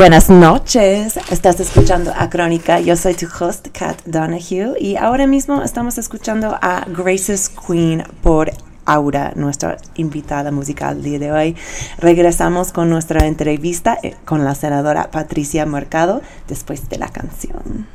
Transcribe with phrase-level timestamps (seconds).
[0.00, 2.80] Buenas noches, estás escuchando a Crónica.
[2.80, 8.50] Yo soy tu host, Kat Donahue, y ahora mismo estamos escuchando a Grace's Queen por
[8.86, 11.56] Aura, nuestra invitada musical día de hoy.
[11.98, 17.86] Regresamos con nuestra entrevista eh, con la senadora Patricia Mercado después de la canción.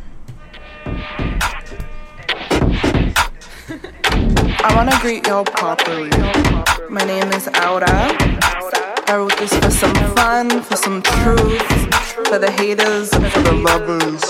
[3.67, 6.11] I want greet y'all properly.
[6.87, 8.15] My name is Aura.
[9.07, 11.84] I wrote this for some fun, for some truth,
[12.23, 14.23] for the haters and for the lovers.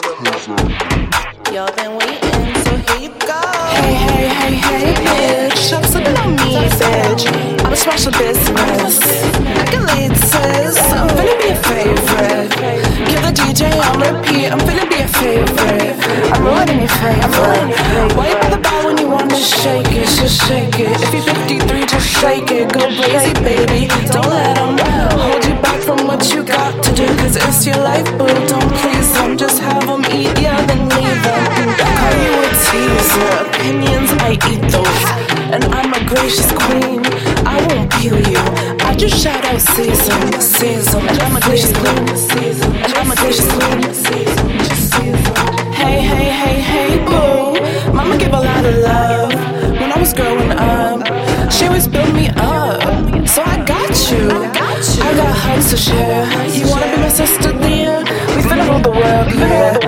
[1.54, 3.45] Y'all been waiting, so here you go.
[3.74, 5.50] Hey, hey, hey, hey,
[5.84, 7.26] slipping on me, bitch.
[7.64, 8.12] I'm a special
[10.16, 12.50] says I'm finna be a favorite.
[13.10, 13.72] Give the DJ.
[14.52, 15.96] I'm finna be a favorite.
[16.34, 16.48] I'm
[16.80, 18.16] your favorite.
[18.16, 20.08] Why you the bar when you wanna shake it?
[20.20, 21.02] Just shake it.
[21.02, 22.72] If you're 53, just shake it.
[22.72, 23.88] Go crazy, baby.
[24.12, 24.80] Don't
[25.20, 27.08] hold you back from what you got to do.
[27.18, 28.28] Cause it's your life, boo.
[28.48, 28.76] Don't.
[29.38, 30.88] Just eat, yeah, then.
[30.90, 33.55] Call you a teaser.
[33.56, 35.06] Opinions, I eat those.
[35.54, 37.02] And I'm a gracious queen.
[37.46, 38.40] I won't peel you.
[38.88, 41.08] I just shout out season, season.
[41.08, 42.08] And I'm a gracious queen.
[42.84, 43.82] And I'm a gracious queen.
[45.74, 47.94] Hey, hey, hey, hey, boo.
[47.94, 49.34] Mama give a lot of love.
[49.80, 52.82] When I was growing up, she always built me up.
[53.28, 54.30] So I got you.
[55.08, 56.26] I got hugs to share.
[56.50, 58.00] You wanna be my sister, dear?
[58.36, 59.85] We finna rule the world, yeah.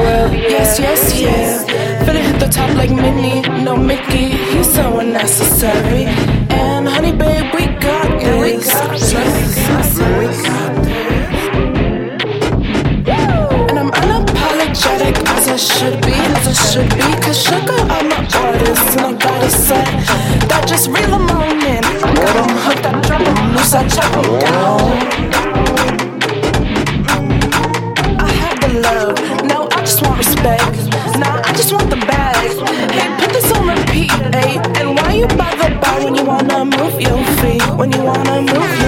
[2.58, 4.28] Top like Minnie, no Mickey.
[4.52, 6.06] He's so unnecessary.
[6.62, 8.38] And honey, babe, we got this.
[8.44, 8.98] We got
[13.70, 17.08] and I'm unapologetic as I should be, as I should be.
[17.24, 19.86] Cause sugar, I'm an artist, and I gotta say
[20.50, 21.84] that just reel 'em on in.
[22.24, 24.82] Got 'em hooked, I drop 'em loose, I chop 'em down.
[28.28, 29.16] I have the love,
[29.52, 30.87] now I just want respect.
[37.00, 38.87] you free when you wanna move.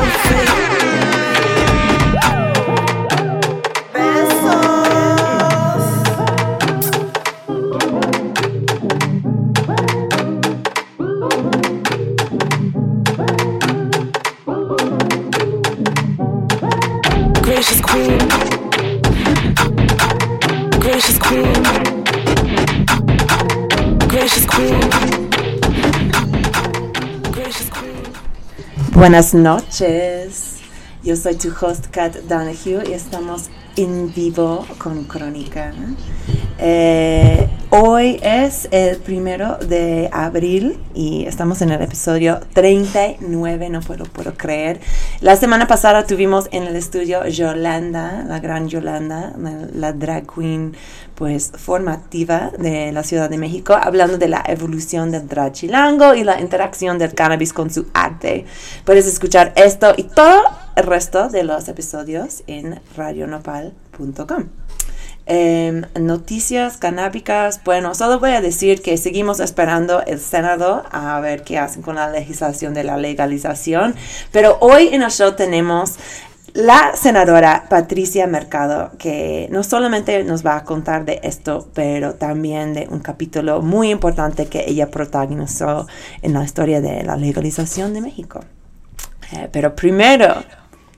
[29.00, 30.58] Buenas noches,
[31.06, 35.72] yo soy tu host Kat Donahue y estamos en vivo con Crónica.
[36.58, 44.04] Eh, hoy es el primero de abril y estamos en el episodio 39, no puedo,
[44.04, 44.82] puedo creer.
[45.22, 49.34] La semana pasada tuvimos en el estudio Yolanda, la gran Yolanda,
[49.74, 50.78] la, drag queen
[51.14, 56.24] pues formativa de la Ciudad de México, hablando de la evolución del drag chilango y
[56.24, 58.46] la interacción del cannabis con su arte.
[58.86, 60.42] Puedes escuchar esto y todo
[60.78, 64.59] el resto de los episodios en radionopal.com.
[65.32, 71.44] Em, noticias canábicas, bueno, solo voy a decir que seguimos esperando el Senado a ver
[71.44, 73.94] qué hacen con la legislación de la legalización,
[74.32, 75.98] pero hoy en el show tenemos
[76.54, 82.74] la senadora Patricia Mercado, que no solamente nos va a contar de esto, pero también
[82.74, 85.86] de un capítulo muy importante que ella protagonizó
[86.24, 88.40] en la historia de la legalización de México.
[89.34, 90.44] Eh, pero primero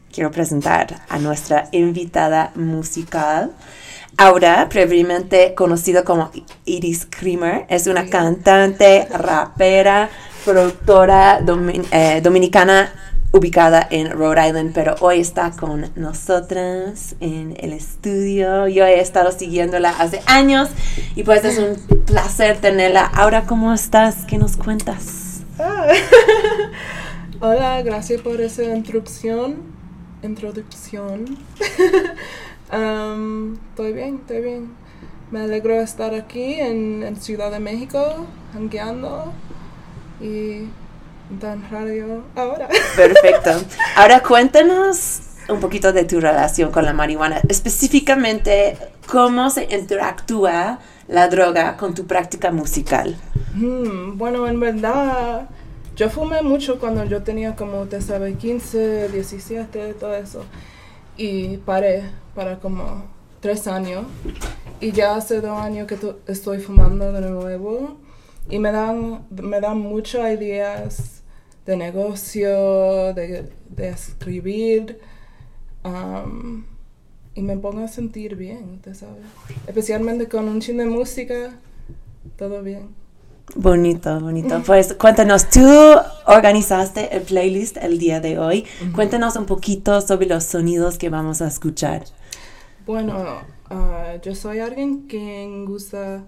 [0.10, 3.52] quiero presentar a nuestra invitada musical.
[4.18, 6.32] Aura, previamente conocida como
[6.66, 10.10] Iris Creamer, es una cantante, rapera,
[10.46, 12.92] productora domin- eh, dominicana
[13.34, 18.68] ubicada en Rhode Island, pero hoy está con nosotras en el estudio.
[18.68, 20.70] Yo he estado siguiéndola hace años
[21.16, 21.76] y pues es un
[22.06, 23.06] placer tenerla.
[23.06, 24.26] Aura, ¿cómo estás?
[24.28, 25.40] ¿Qué nos cuentas?
[25.58, 25.88] Ah.
[27.40, 29.56] Hola, gracias por esa introducción.
[30.22, 31.38] Introducción.
[32.72, 34.74] Am, estoy bien, estoy bien.
[35.30, 39.34] Me alegro de estar aquí en, en Ciudad de México, hangueando
[40.22, 40.68] y
[41.42, 42.68] en radio ahora.
[42.96, 43.52] Perfecto.
[43.96, 48.78] Ahora cuéntanos un poquito de tu relación con la marihuana, específicamente
[49.08, 53.18] cómo se interactúa la droga con tu práctica musical.
[53.54, 55.50] Hmm, bueno, en verdad,
[55.96, 60.46] yo fumé mucho cuando yo tenía como, te sabes, 15, 17, todo eso.
[61.18, 62.04] Y paré
[62.36, 63.06] para como
[63.40, 64.06] tres años.
[64.80, 65.98] Y ya hace dos años que
[66.28, 67.98] estoy fumando de nuevo.
[68.50, 71.22] y me dan, me dan muchas ideas
[71.66, 75.00] de negocio, de, de escribir.
[75.84, 76.64] um,
[77.34, 79.24] y me pongo a sentir bien, ¿te sabes?
[79.66, 81.52] Especialmente con un chin de música,
[82.38, 82.90] todo bien.
[83.56, 84.62] Bonito, bonito.
[84.66, 85.66] Pues cuéntanos, tú
[86.32, 88.66] organizaste el playlist el día de hoy.
[88.96, 92.04] Cuéntanos un poquito sobre los sonidos que vamos a escuchar.
[92.86, 96.26] Bueno, ah, yo soy alguien que gusta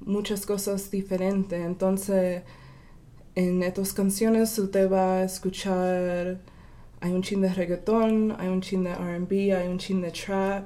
[0.00, 2.42] muchas cosas diferentes, entonces
[3.34, 6.40] en estas canciones usted va a escuchar,
[7.00, 10.64] hay un chin de reggaetón, hay un chin de RB, hay un chin de trap,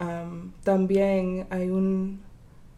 [0.00, 2.20] um, también hay un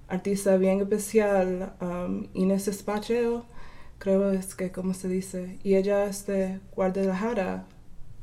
[0.08, 3.44] artista bien especial, um, Inés Espacio,
[4.04, 7.64] creo es que como se dice, y ella es de Guadalajara,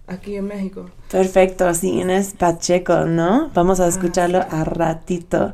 [0.06, 0.92] aquí en México.
[1.10, 3.50] Perfecto, sí, Inés Pacheco, ¿no?
[3.56, 4.48] Vamos a escucharlo sí.
[4.52, 5.54] a ratito.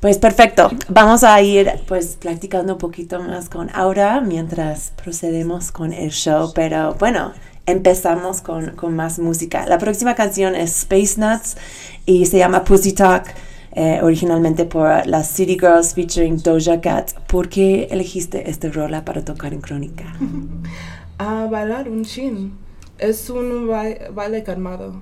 [0.00, 5.92] Pues perfecto, vamos a ir pues practicando un poquito más con Aura mientras procedemos con
[5.92, 7.32] el show, pero bueno,
[7.66, 9.64] empezamos con, con más música.
[9.66, 11.56] La próxima canción es Space Nuts
[12.04, 13.32] y se llama Pussy Talk.
[13.80, 17.12] Eh, originalmente por las City Girls featuring Doja Cat.
[17.28, 20.04] ¿Por qué elegiste este rola para tocar en Crónica?
[21.18, 22.52] A bailar un chin.
[22.98, 25.00] Es un ba- baile calmado.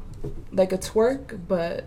[0.53, 1.85] Like a twerk, but,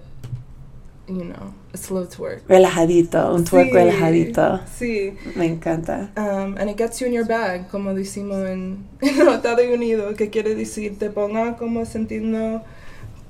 [1.07, 2.47] you know, a slow twerk.
[2.47, 4.59] Relajadito, un twerk Sí, relajadito.
[4.77, 5.13] Sí.
[5.35, 6.09] Me encanta.
[6.17, 10.15] Um, and it gets you in your bag, como decimos en, en los Estados Unidos,
[10.15, 12.61] que quiere decir te ponga como sintiendo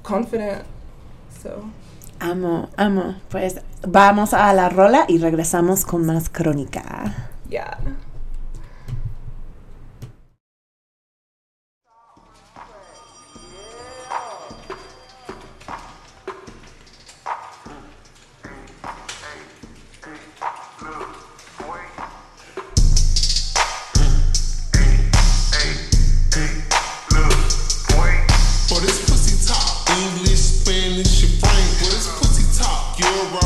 [0.03, 0.63] confident.
[1.41, 1.63] So,
[2.19, 3.15] Amo, amo.
[3.29, 7.29] Pues vamos a la rola y regresamos con más Crónica.
[7.49, 7.77] yeah.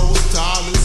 [0.04, 0.83] most timeless.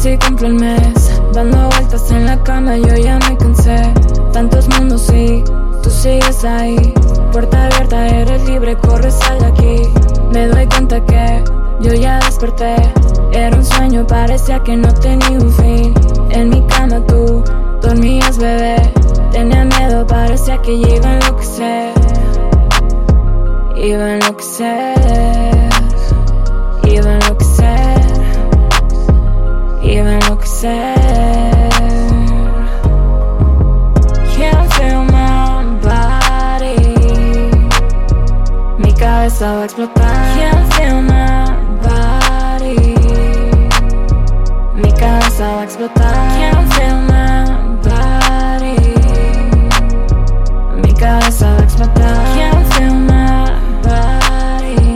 [0.00, 1.20] Casi cumplo el mes.
[1.34, 3.92] Dando vueltas en la cama yo ya me cansé.
[4.32, 5.44] Tantos mundos y
[5.82, 6.94] tú sigues ahí.
[7.32, 9.76] Puerta abierta, eres libre, corre, sal de aquí.
[10.32, 11.44] Me doy cuenta que
[11.80, 12.76] yo ya desperté.
[13.32, 15.94] Era un sueño, parecía que no tenía un fin.
[16.30, 17.44] En mi cama tú
[17.82, 18.76] dormías, bebé.
[19.32, 21.92] Tenía miedo, parecía que ya iba a enloquecer.
[23.76, 25.59] Iba a enloquecer
[29.90, 30.94] Iba a enloquecer
[34.36, 36.94] Can't feel my body.
[38.78, 40.14] Mi cabeza va a explotar.
[40.38, 41.44] Can't feel my
[41.82, 42.94] body.
[44.76, 46.14] Mi cabeza va a explotar.
[46.38, 47.44] Can't feel my
[47.82, 48.78] body.
[50.82, 52.16] Mi cabeza va a explotar.
[52.36, 53.44] Can't feel my
[53.82, 54.94] body.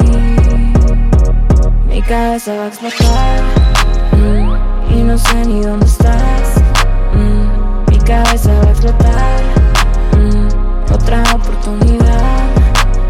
[1.88, 3.83] Mi cabeza va a explotar
[4.90, 6.54] Y no sé ni dónde estás.
[7.14, 9.40] Mm, Mi cabeza va a explotar.
[10.18, 12.20] Mm, Otra oportunidad.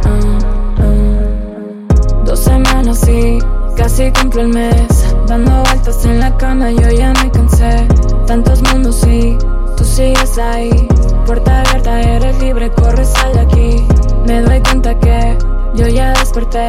[0.04, 0.38] Ah,
[0.78, 2.24] ah.
[2.24, 3.38] Dos semanas y
[3.76, 5.14] casi cumplo el mes.
[5.26, 7.86] Dando vueltas en la cama yo ya me cansé.
[8.26, 9.36] Tantos mundos y
[9.76, 10.88] tú sigues ahí.
[11.26, 13.86] Puerta abierta, eres libre, corre, sal de aquí.
[14.26, 15.36] Me doy cuenta que
[15.74, 16.68] yo ya desperté.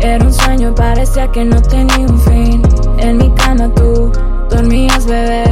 [0.00, 2.62] Era un sueño, parecía que no tenía un fin.
[2.98, 4.10] En mi cama tú
[4.48, 5.44] dormías, bebé.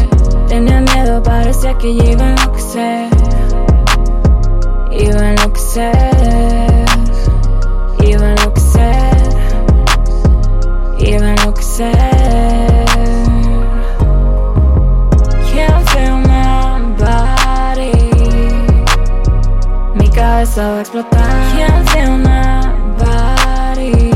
[0.48, 3.08] Tenía miedo, parecía que ya iba a enloquecer.
[4.90, 6.86] Iba a enloquecer.
[8.02, 9.16] Iba a enloquecer.
[10.98, 11.96] Iba a enloquecer.
[15.52, 18.10] Can't feel my body.
[19.94, 21.28] Mi cabeza va a explotar.
[21.56, 22.60] Can't feel my
[22.98, 24.10] body.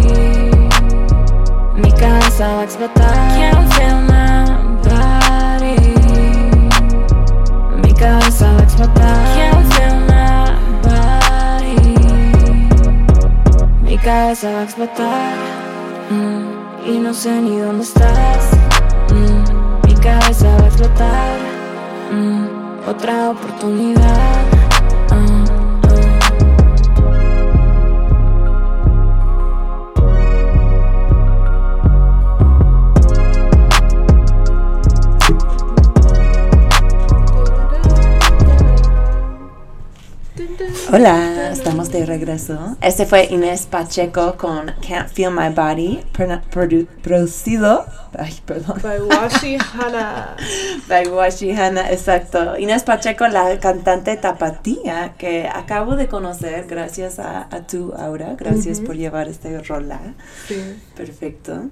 [1.77, 3.15] Mi cabeza va a explotar.
[3.37, 4.20] Can't feel my
[8.01, 9.25] Va a explotar.
[9.37, 10.49] Can't feel my
[10.83, 11.99] body
[13.85, 15.35] Mi cabeza va a explotar.
[16.11, 18.53] Mm, Y no sé ni dónde estás.
[19.13, 21.39] Mm, Mi cabeza va a explotar.
[22.11, 24.40] Mm, Otra oportunidad
[40.93, 42.77] Hola, estamos de regreso.
[42.81, 47.87] Este fue Inés Pacheco con Can't Feel My Body, produ- produ- producido,
[48.19, 50.35] ay, perdón, By Washi Hana.
[50.89, 52.59] by Washi Hanna, exacto.
[52.59, 58.35] Inés Pacheco, la cantante tapatía que acabo de conocer gracias a, a tú, Aura.
[58.37, 60.01] Gracias por llevar este rola.
[60.49, 60.77] Sí.
[60.97, 61.67] Perfecto.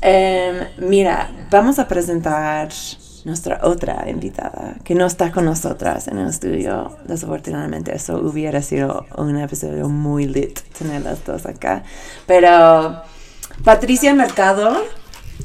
[0.00, 2.68] Em, mira, vamos a presentar
[3.26, 6.96] nuestra otra invitada que no está con nosotras en el estudio.
[7.06, 11.82] Desafortunadamente, eso hubiera sido un episodio muy lit tener las dos acá.
[12.28, 13.02] Pero
[13.64, 14.80] Patricia Mercado,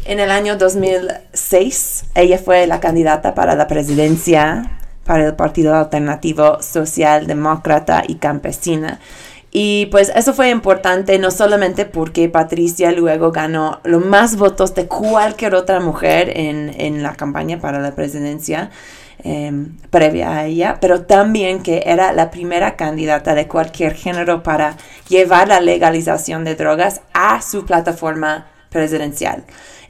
[0.05, 6.61] en el año 2006, ella fue la candidata para la presidencia para el Partido Alternativo
[6.61, 8.99] Socialdemócrata y Campesina.
[9.51, 14.87] Y pues eso fue importante no solamente porque Patricia luego ganó los más votos de
[14.87, 18.71] cualquier otra mujer en, en la campaña para la presidencia,
[19.23, 24.77] em, previa a ella, pero también que era la primera candidata de cualquier género para
[25.09, 29.43] llevar la legalización de drogas a su plataforma presidencial.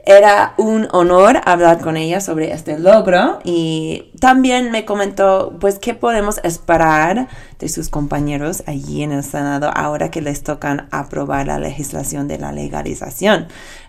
[0.03, 5.93] Era un honor hablar con ella sobre este logro y también me comentó pues qué
[5.93, 7.27] podemos esperar
[7.59, 12.39] de sus compañeros allí en el Senado ahora que les tocan aprobar la legislación de
[12.39, 13.47] la legalización.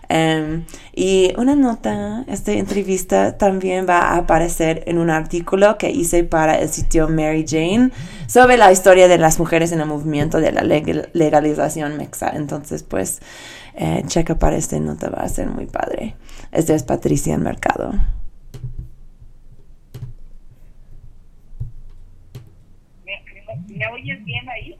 [0.09, 6.23] Em, y una nota, esta entrevista también va a aparecer en un artículo que hice
[6.23, 7.89] para el sitio Mary Jane
[8.27, 12.29] sobre la historia de las mujeres en el movimiento de la legalización mexa.
[12.35, 13.21] Entonces, pues,
[13.75, 16.15] eh, checa para este nota, va a ser muy padre.
[16.51, 17.93] Este es Patricia Mercado.
[23.67, 24.77] ¿Me, oyes bien ahí?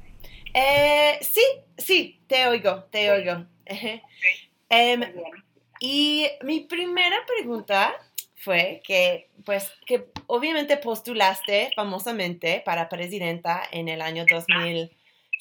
[0.53, 1.41] Eh, sí,
[1.77, 3.45] sí, te oigo, te oigo.
[4.69, 5.03] Em,
[5.79, 7.93] y mi primera pregunta
[8.35, 14.25] fue que, pues, que obviamente postulaste famosamente para presidenta en el año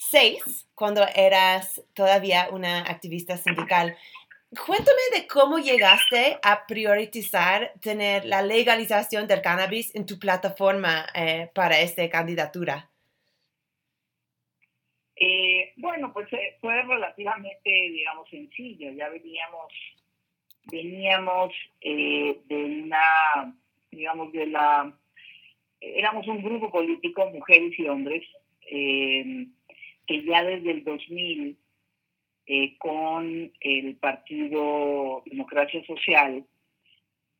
[0.00, 3.96] 2006, cuando eras todavía una activista sindical.
[4.66, 11.50] Cuéntame de cómo llegaste a priorizar tener la legalización del cannabis en tu plataforma eh,
[11.54, 12.90] para esta candidatura.
[15.16, 18.90] Eh, bueno, pues eh, fue relativamente, digamos, sencillo.
[18.92, 19.72] Ya veníamos,
[20.64, 23.54] veníamos eh, de una,
[23.90, 24.92] digamos, de la,
[25.80, 28.24] éramos un grupo político, mujeres y hombres,
[30.06, 31.58] que ya desde el 2000,
[32.78, 36.44] con el Partido Democracia Social,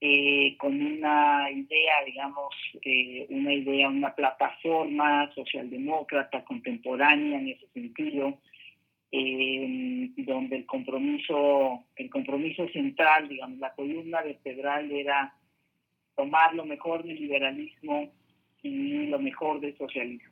[0.04, 2.52] eh, con una idea, digamos,
[2.84, 8.40] eh, una idea, una plataforma socialdemócrata contemporánea en ese sentido,
[9.12, 15.36] eh, donde el compromiso, el compromiso central, digamos, la columna vertebral era
[16.16, 18.10] tomar lo mejor del liberalismo
[18.60, 20.31] y lo mejor del socialismo.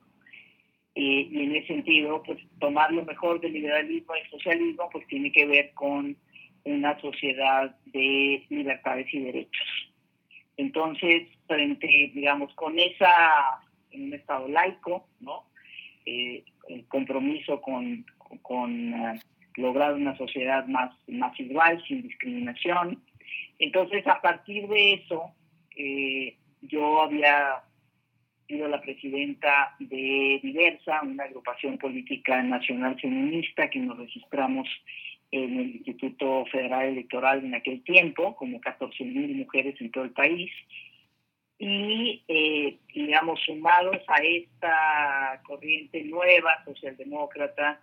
[0.95, 5.47] Y en ese sentido, pues tomar lo mejor del liberalismo y socialismo, pues tiene que
[5.47, 6.17] ver con
[6.65, 9.67] una sociedad de libertades y derechos.
[10.57, 13.11] Entonces, frente, digamos, con esa,
[13.93, 15.45] en un Estado laico, ¿no?
[16.05, 18.05] Eh, el compromiso con,
[18.43, 19.21] con eh,
[19.57, 23.03] lograr una sociedad más, más igual, sin discriminación.
[23.59, 25.35] Entonces, a partir de eso,
[25.77, 27.63] eh, yo había
[28.51, 34.69] sido la presidenta de Diversa, una agrupación política nacional feminista que nos registramos
[35.31, 40.51] en el Instituto Federal Electoral en aquel tiempo, como 14.000 mujeres en todo el país.
[41.59, 47.81] Y, eh, digamos, sumados a esta corriente nueva socialdemócrata,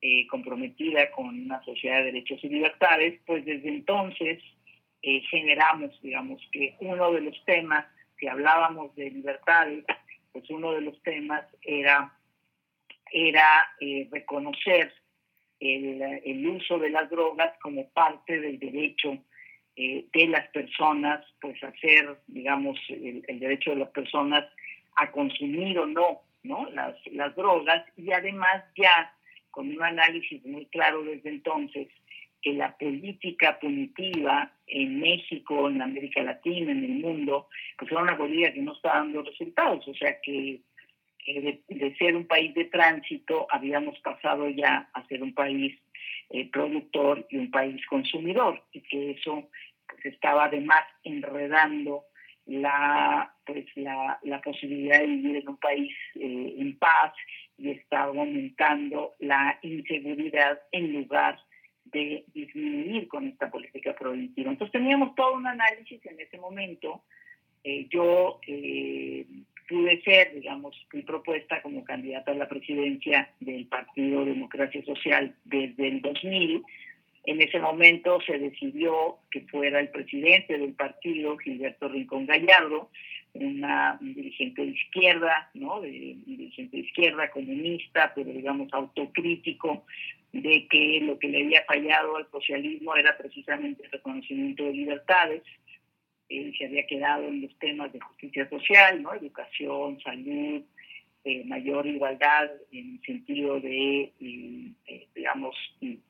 [0.00, 4.40] eh, comprometida con una sociedad de derechos y libertades, pues desde entonces
[5.02, 7.86] eh, generamos, digamos, que uno de los temas,
[8.18, 9.84] si hablábamos de libertades,
[10.32, 12.12] pues uno de los temas era,
[13.10, 13.74] era
[14.10, 14.92] reconocer
[15.60, 19.18] el, uso de las drogas como parte del derecho
[19.76, 24.44] eh, de las personas, pues hacer, digamos, el, derecho de las personas
[24.96, 26.68] a consumir o no, ¿no?
[26.70, 29.12] Las, las drogas y además ya
[29.50, 31.88] con un análisis muy claro desde entonces
[32.46, 38.16] que la política punitiva en México, en América Latina, en el mundo, pues era una
[38.16, 40.60] política que no está dando resultados, o sea que
[41.26, 45.76] de, ser un país de tránsito, habíamos pasado ya a ser un país
[46.30, 49.48] eh, productor y un país consumidor, y que eso
[49.88, 52.04] pues, estaba además enredando
[52.46, 57.12] la, pues, la, la posibilidad de vivir en un país eh, en paz
[57.58, 61.55] y estaba aumentando la inseguridad en lugar de
[61.92, 64.50] disminuir con esta política productiva.
[64.50, 67.02] Entonces teníamos todo un análisis en ese momento.
[67.64, 68.40] Eh, yo
[69.68, 75.88] pude ser, digamos, mi propuesta como candidata a la presidencia del Partido Democracia Social desde
[75.88, 76.62] el 2000.
[77.24, 82.90] En ese momento se decidió que fuera el presidente del partido, Gilberto Rincón Gallardo,
[83.34, 85.80] una, un dirigente de izquierda, ¿no?
[85.80, 89.84] De, un dirigente de izquierda, comunista, pero digamos autocrítico,
[90.42, 95.42] de que lo que le había fallado al socialismo era precisamente el reconocimiento de libertades
[96.28, 99.14] él se había quedado en los temas de justicia social, ¿no?
[99.14, 100.62] educación, salud,
[101.24, 105.56] eh, mayor igualdad en el sentido de, eh, digamos,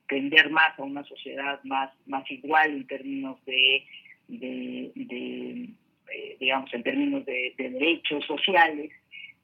[0.09, 3.85] tender más a una sociedad más, más igual en términos de,
[4.29, 5.69] de,
[6.13, 8.91] eh, digamos, en términos de, derechos sociales.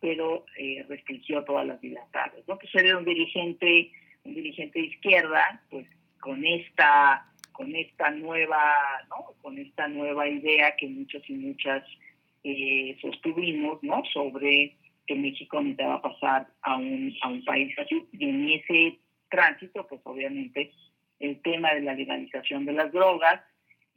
[0.00, 2.42] pero eh, restringió todas las libertades.
[2.48, 2.58] ¿no?
[2.58, 3.92] Pues era un dirigente,
[4.24, 5.86] un dirigente de izquierda, pues
[6.20, 8.74] con esta, con esta nueva,
[9.08, 9.34] ¿no?
[9.42, 11.84] Con esta nueva idea que muchos y muchas
[12.44, 14.02] eh, sostuvimos, ¿no?
[14.12, 18.04] Sobre que México necesitaba pasar a un, a un país así.
[18.12, 20.72] Y en ese tránsito, pues obviamente
[21.18, 23.40] el tema de la legalización de las drogas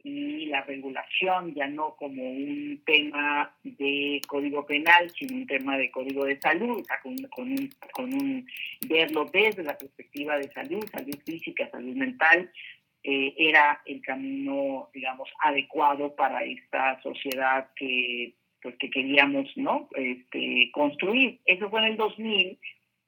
[0.06, 5.90] y la regulación ya no como un tema de código penal, sino un tema de
[5.90, 8.46] código de salud, o sea, con, con, un, con un
[8.88, 12.50] verlo desde la perspectiva de salud, salud física, salud mental,
[13.02, 20.70] eh, era el camino, digamos, adecuado para esta sociedad que pues que queríamos no este,
[20.72, 21.40] construir.
[21.44, 22.58] Eso fue en el 2000,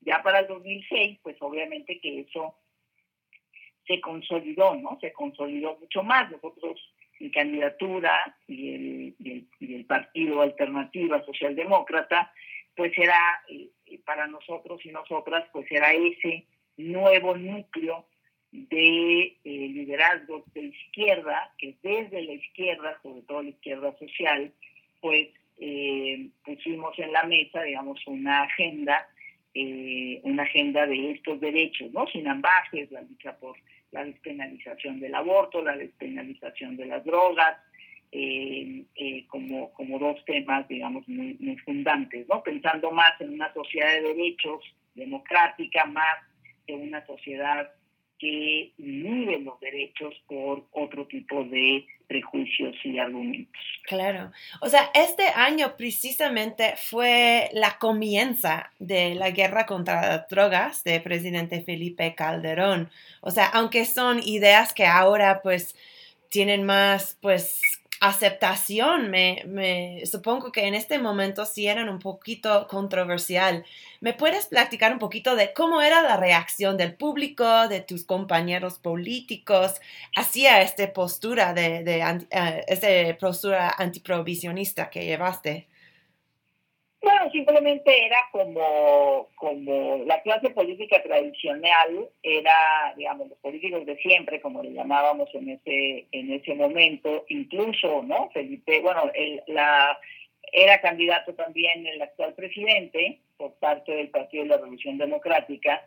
[0.01, 2.57] ya para el 2006, pues obviamente que eso
[3.89, 4.99] se consolidó, ¿no?
[5.01, 6.31] Se consolidó mucho más.
[6.31, 6.81] Nosotros,
[7.19, 12.33] mi candidatura y el, y el, Partido Alternativa Socialdemócrata,
[12.77, 13.71] pues era, eh,
[14.05, 16.47] para nosotros y nosotras, pues era ese
[16.77, 18.07] nuevo núcleo
[18.53, 24.53] de eh, liderazgo de izquierda, que desde la izquierda, sobre todo la izquierda social,
[25.01, 29.09] pues eh, pusimos en la mesa, digamos, una agenda,
[29.55, 32.07] eh, una agenda de estos derechos, ¿no?
[32.07, 33.57] Sin ambajes, la lucha por
[33.91, 37.57] la despenalización del aborto, la despenalización de las drogas,
[38.11, 42.43] eh, eh, como, como dos temas, digamos, muy, muy fundantes, ¿no?
[42.43, 46.17] Pensando más en una sociedad de derechos democrática, más
[46.67, 47.71] que una sociedad
[48.19, 53.63] que inhibe los derechos por otro tipo de prejuicios y argumentos.
[53.85, 54.33] Claro.
[54.61, 61.01] O sea, este año precisamente fue la comienza de la guerra contra las drogas de
[61.01, 62.91] presidente Felipe Calderón.
[63.21, 65.77] O sea, aunque son ideas que ahora pues
[66.31, 67.61] tienen más pues
[68.01, 73.65] aceptación, me, me, supongo que en este momento sí eran un poquito controversial.
[74.01, 78.79] ¿Me puedes platicar un poquito de cómo era la reacción del público, de tus compañeros
[78.79, 79.81] políticos
[80.17, 85.67] hacia esta postura de, de uh, esta postura antiprovisionista que llevaste?
[87.01, 94.41] Bueno, simplemente era como, como la clase política tradicional, era, digamos, los políticos de siempre,
[94.41, 98.31] como le llamábamos en ese, en ese momento, incluso, ¿no?
[98.31, 99.97] Felipe, bueno, el, la,
[100.53, 105.87] era candidato también el actual presidente por parte del Partido de la Revolución Democrática,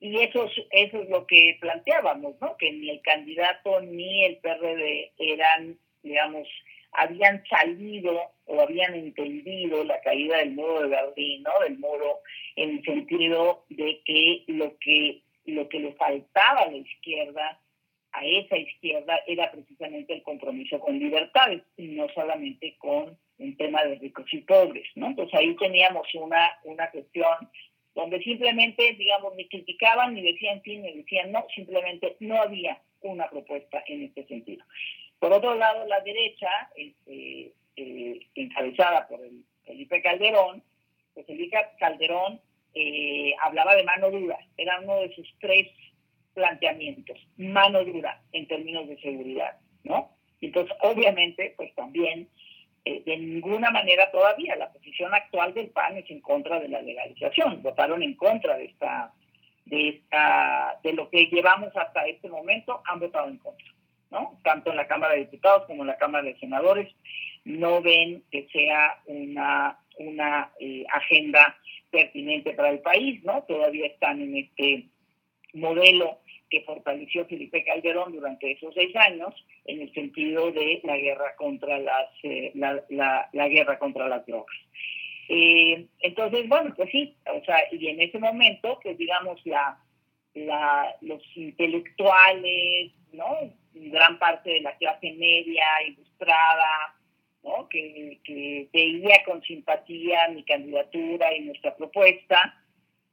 [0.00, 2.56] y eso es, eso es lo que planteábamos, ¿no?
[2.56, 6.48] Que ni el candidato ni el PRD eran, digamos,
[6.92, 11.52] habían salido o habían entendido la caída del muro de Berlín, ¿no?
[11.62, 12.20] Del muro
[12.56, 17.60] en el sentido de que lo que lo que le faltaba a la izquierda,
[18.12, 23.82] a esa izquierda, era precisamente el compromiso con libertades, y no solamente con un tema
[23.84, 25.08] de ricos y pobres, ¿no?
[25.08, 27.50] Entonces ahí teníamos una, una cuestión
[27.94, 33.28] donde simplemente, digamos, ni criticaban, ni decían sí, ni decían no, simplemente no había una
[33.28, 34.64] propuesta en este sentido.
[35.22, 40.64] Por otro lado, la derecha, este, eh, encabezada por el Felipe Calderón,
[41.14, 42.40] pues Felipe Calderón
[42.74, 45.68] eh, hablaba de mano dura, era uno de sus tres
[46.34, 50.10] planteamientos, mano dura en términos de seguridad, ¿no?
[50.40, 52.28] Entonces, obviamente, pues también,
[52.84, 56.82] eh, de ninguna manera todavía, la posición actual del PAN es en contra de la
[56.82, 59.12] legalización, votaron en contra de esta,
[59.66, 63.72] de esta, de lo que llevamos hasta este momento, han votado en contra.
[64.12, 64.38] ¿No?
[64.44, 66.94] Tanto en la Cámara de Diputados como en la Cámara de Senadores
[67.44, 71.56] no ven que sea una, una eh, agenda
[71.90, 73.42] pertinente para el país, ¿no?
[73.48, 74.86] Todavía están en este
[75.54, 81.34] modelo que fortaleció Felipe Calderón durante esos seis años en el sentido de la guerra
[81.36, 82.84] contra las eh, la,
[83.32, 84.54] la, guerra contra las drogas.
[85.28, 89.78] Eh, entonces, bueno, pues sí, o sea, y en ese momento, pues digamos, la,
[90.34, 93.52] la, los intelectuales, ¿no?
[93.74, 96.94] Gran parte de la clase media, ilustrada,
[97.42, 97.68] ¿no?
[97.68, 102.62] que, que veía con simpatía mi candidatura y nuestra propuesta,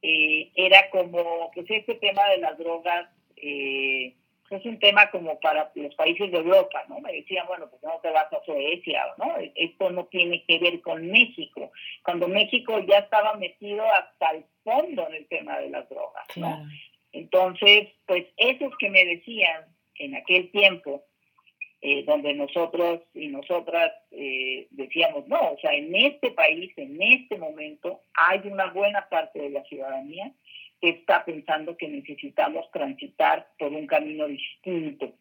[0.01, 4.13] eh, era como, pues este tema de las drogas eh,
[4.49, 6.99] es un tema como para los países de Europa, ¿no?
[6.99, 9.35] Me decían, bueno, pues no te vas a Suecia, ¿no?
[9.55, 11.71] Esto no tiene que ver con México,
[12.03, 16.67] cuando México ya estaba metido hasta el fondo en el tema de las drogas, ¿no?
[17.11, 19.65] Entonces, pues esos que me decían
[19.99, 21.03] en aquel tiempo,
[21.81, 27.37] eh, donde nosotros y nosotras eh, decíamos, no, o sea, en este país, en este
[27.37, 30.33] momento, hay una buena parte de la ciudadanía
[30.81, 35.13] que está pensando que necesitamos transitar por un camino distinto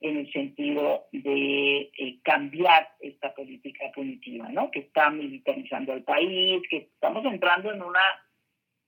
[0.00, 4.70] en el sentido de eh, cambiar esta política punitiva, ¿no?
[4.70, 8.02] Que está militarizando al país, que estamos entrando en una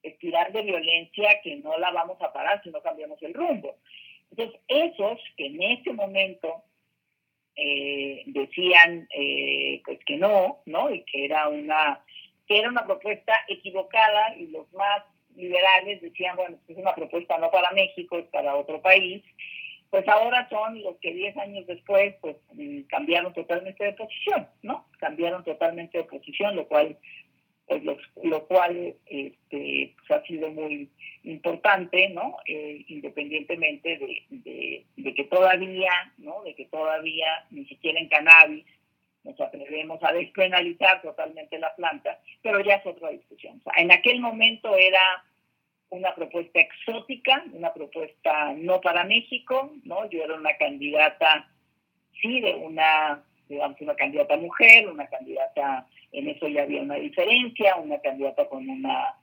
[0.03, 3.77] espiral de violencia que no la vamos a parar si no cambiamos el rumbo.
[4.31, 6.63] Entonces, esos que en ese momento
[7.57, 10.91] eh, decían eh, pues que no, ¿no?
[10.93, 12.05] Y que era una
[12.47, 15.03] que era una propuesta equivocada y los más
[15.37, 19.23] liberales decían, bueno, es una propuesta no para México, es para otro país,
[19.91, 24.87] pues ahora son los que 10 años después pues mm, cambiaron totalmente de posición, ¿no?
[24.99, 26.99] Cambiaron totalmente de posición, lo cual
[27.69, 30.89] pues lo, lo cual este, pues, ha sido muy
[31.25, 32.37] importante, ¿no?
[32.47, 36.43] Eh, independientemente de, que todavía, ¿no?
[36.45, 38.65] De que todavía ni siquiera en cannabis
[39.25, 43.61] nos atrevemos a despenalizar totalmente la planta, pero ya es otra discusión.
[43.77, 45.25] En aquel momento era
[45.91, 50.09] una propuesta exótica, una propuesta no para México, ¿no?
[50.09, 51.49] Yo era una candidata,
[52.23, 57.77] sí, de una, digamos, una candidata mujer, una candidata, en eso ya había una diferencia,
[57.77, 59.15] una candidata con una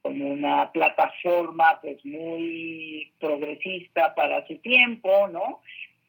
[0.00, 5.60] con una plataforma pues muy progresista para su tiempo, ¿no?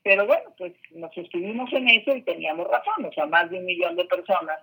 [0.04, 3.66] Pero bueno, pues nos estuvimos en eso y teníamos razón, o sea, más de un
[3.66, 4.60] millón de personas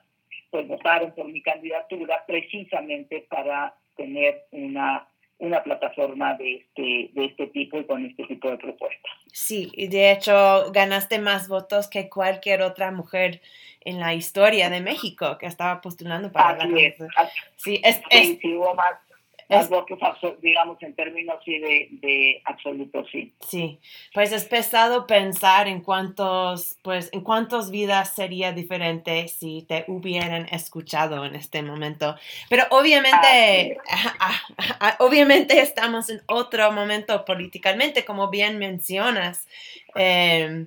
[0.51, 5.07] pues votaron por mi candidatura precisamente para tener una
[5.39, 9.13] una plataforma de este, de este tipo y con este tipo de propuestas.
[9.33, 13.41] Sí, y de hecho ganaste más votos que cualquier otra mujer
[13.81, 16.97] en la historia de México que estaba postulando para Así es,
[17.57, 18.95] Sí, es, sí, sí, hubo más,
[19.49, 19.99] más votos,
[20.41, 23.33] digamos, en términos sí de, de absoluto, sí.
[23.47, 23.79] Sí,
[24.13, 30.47] pues es pesado pensar en cuántos, pues, en cuántas vidas sería diferente si te hubieran
[30.51, 32.17] escuchado en este momento.
[32.49, 33.79] Pero obviamente,
[34.99, 39.47] obviamente estamos en otro momento políticamente, como bien mencionas.
[39.95, 40.67] Eh,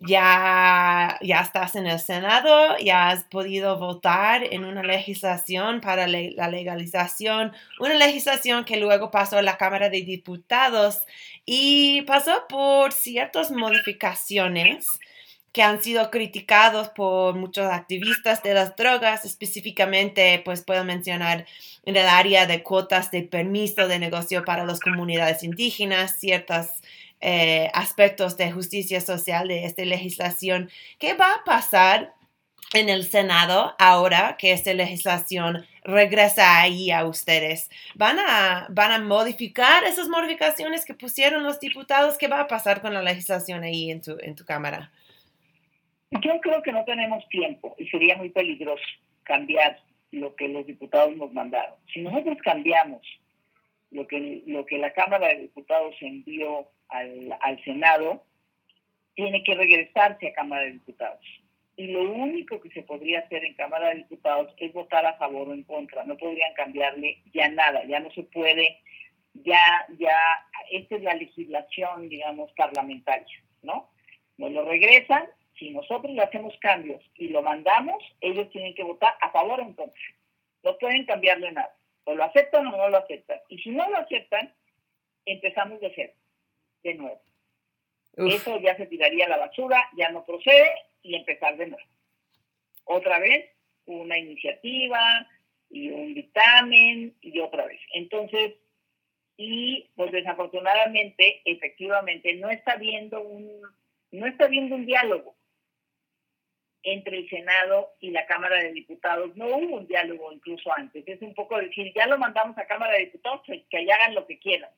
[0.00, 6.48] ya, ya estás en el Senado, ya has podido votar en una legislación para la
[6.48, 11.02] legalización, una legislación que luego pasó a la Cámara de Diputados
[11.44, 14.86] y pasó por ciertas modificaciones
[15.52, 21.44] que han sido criticados por muchos activistas de las drogas, específicamente, pues puedo mencionar
[21.84, 26.79] en el área de cuotas de permiso de negocio para las comunidades indígenas, ciertas
[27.20, 30.70] eh, aspectos de justicia social de esta legislación.
[30.98, 32.14] ¿Qué va a pasar
[32.72, 37.68] en el Senado ahora que esta legislación regresa ahí a ustedes?
[37.94, 42.16] ¿Van a, ¿Van a modificar esas modificaciones que pusieron los diputados?
[42.16, 44.90] ¿Qué va a pasar con la legislación ahí en tu, en tu Cámara?
[46.10, 48.82] Yo creo que no tenemos tiempo y sería muy peligroso
[49.22, 49.78] cambiar
[50.10, 51.74] lo que los diputados nos mandaron.
[51.92, 53.00] Si nosotros cambiamos
[53.90, 58.24] lo que, lo que la Cámara de Diputados envió al, al Senado,
[59.14, 61.24] tiene que regresarse a Cámara de Diputados.
[61.76, 65.48] Y lo único que se podría hacer en Cámara de Diputados es votar a favor
[65.48, 66.04] o en contra.
[66.04, 68.78] No podrían cambiarle ya nada, ya no se puede,
[69.34, 70.16] ya, ya,
[70.70, 73.90] esta es la legislación, digamos, parlamentaria, ¿no?
[74.36, 75.24] Nos lo regresan,
[75.58, 79.62] si nosotros le hacemos cambios y lo mandamos, ellos tienen que votar a favor o
[79.62, 80.02] en contra.
[80.62, 81.74] No pueden cambiarle nada.
[82.04, 83.38] O lo aceptan o no lo aceptan.
[83.48, 84.52] Y si no lo aceptan,
[85.26, 86.12] empezamos de cero
[86.82, 87.22] de nuevo.
[88.16, 90.70] Eso ya se tiraría a la basura, ya no procede
[91.02, 91.88] y empezar de nuevo.
[92.84, 93.50] Otra vez,
[93.86, 95.26] una iniciativa
[95.70, 97.80] y un dictamen y otra vez.
[97.94, 98.54] Entonces,
[99.36, 103.62] y pues desafortunadamente, efectivamente, no está viendo un,
[104.10, 105.36] no está viendo un diálogo
[106.82, 109.36] entre el Senado y la Cámara de Diputados.
[109.36, 111.06] No hubo un diálogo incluso antes.
[111.06, 114.14] Es un poco decir, ya lo mandamos a Cámara de Diputados, pues, que allá hagan
[114.14, 114.70] lo que quieran.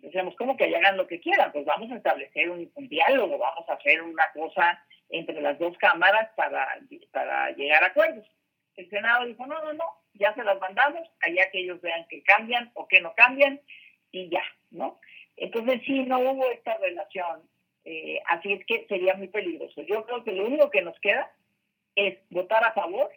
[0.00, 1.52] Decíamos, ¿cómo que hagan lo que quieran?
[1.52, 6.30] Pues vamos a establecer un, diálogo, vamos a hacer una cosa entre las dos cámaras
[6.36, 6.66] para,
[7.10, 8.26] para llegar a acuerdos.
[8.76, 9.84] El Senado dijo, no, no, no,
[10.14, 13.60] ya se las mandamos, allá que ellos vean que cambian o que no cambian,
[14.12, 15.00] y ya, ¿no?
[15.36, 17.42] Entonces sí, no hubo esta relación,
[17.84, 19.82] eh, así es que sería muy peligroso.
[19.82, 21.30] Yo creo que lo único que nos queda
[21.94, 23.10] es votar a favor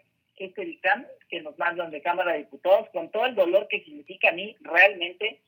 [0.46, 4.30] este dictamen que nos mandan de Cámara de Diputados, con todo el dolor que significa
[4.30, 5.42] a mí realmente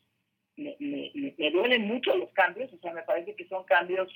[0.57, 4.09] me, me, duelen mucho los cambios, o sea, me parece que son cambios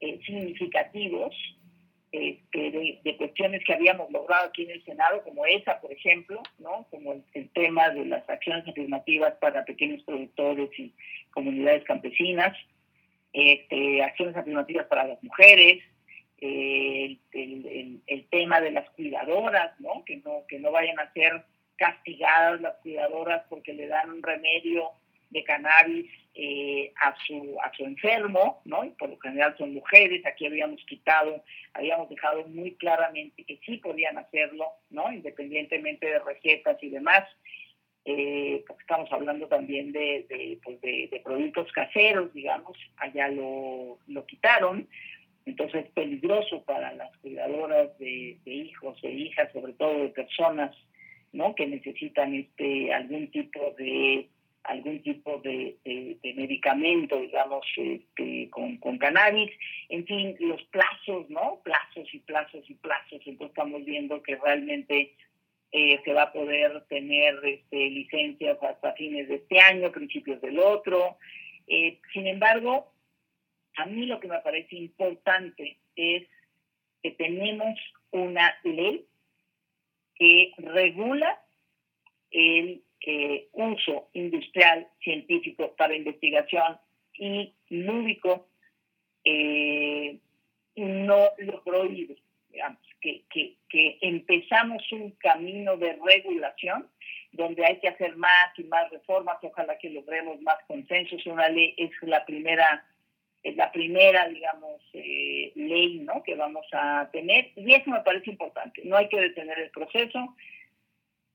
[0.00, 1.34] eh, significativos
[2.12, 6.86] este, de, cuestiones que habíamos logrado aquí en el Senado, como esa, por ejemplo, ¿no?
[6.90, 10.92] Como el, tema de las acciones afirmativas para pequeños productores y
[11.30, 12.56] comunidades campesinas,
[13.32, 15.84] este, acciones afirmativas para las mujeres,
[16.40, 20.04] eh, el, el, tema de las cuidadoras, ¿no?
[20.04, 21.44] Que no que no vayan a ser
[21.76, 24.90] castigadas las cuidadoras porque le dan un remedio
[25.30, 28.84] de cannabis eh, a, su, a su enfermo, ¿no?
[28.84, 31.42] Y por lo general son mujeres, aquí habíamos quitado,
[31.74, 35.12] habíamos dejado muy claramente que sí podían hacerlo, ¿no?
[35.12, 37.24] Independientemente de recetas y demás.
[38.06, 43.98] Eh, porque estamos hablando también de, de, pues de, de productos caseros, digamos, allá lo,
[44.06, 44.88] lo quitaron,
[45.44, 50.74] entonces es peligroso para las cuidadoras de, de hijos e hijas, sobre todo de personas
[51.32, 51.54] ¿no?
[51.54, 54.28] que necesitan este algún tipo de
[54.64, 59.50] algún tipo de, de, medicamento, digamos, este, con, con cannabis,
[59.88, 61.60] en fin, los plazos, ¿no?
[61.64, 65.14] Plazos y plazos y plazos, entonces estamos viendo que realmente
[65.72, 70.58] eh, se va a poder tener este, licencias hasta fines de este año, principios del
[70.58, 71.16] otro.
[71.66, 72.92] Eh, sin embargo,
[73.76, 76.26] a mí lo que me parece importante es
[77.02, 77.78] que tenemos
[78.10, 79.06] una ley
[80.16, 81.40] que regula
[82.30, 86.78] el eh, uso industrial científico para investigación
[87.14, 88.48] y lúdico
[89.24, 90.18] eh,
[90.76, 92.16] no lo prohíbe.
[92.48, 96.88] Digamos, que, que, que empezamos un camino de regulación
[97.32, 101.24] donde hay que hacer más y más reformas, ojalá que logremos más consensos.
[101.26, 102.84] Una ley es la primera,
[103.42, 106.22] es la primera, digamos, eh, ley ¿no?
[106.22, 108.82] que vamos a tener, y eso me parece importante.
[108.84, 110.34] No hay que detener el proceso.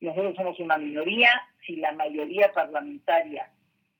[0.06, 1.30] Nosotros somos una minoría,
[1.66, 3.50] si la mayoría parlamentaria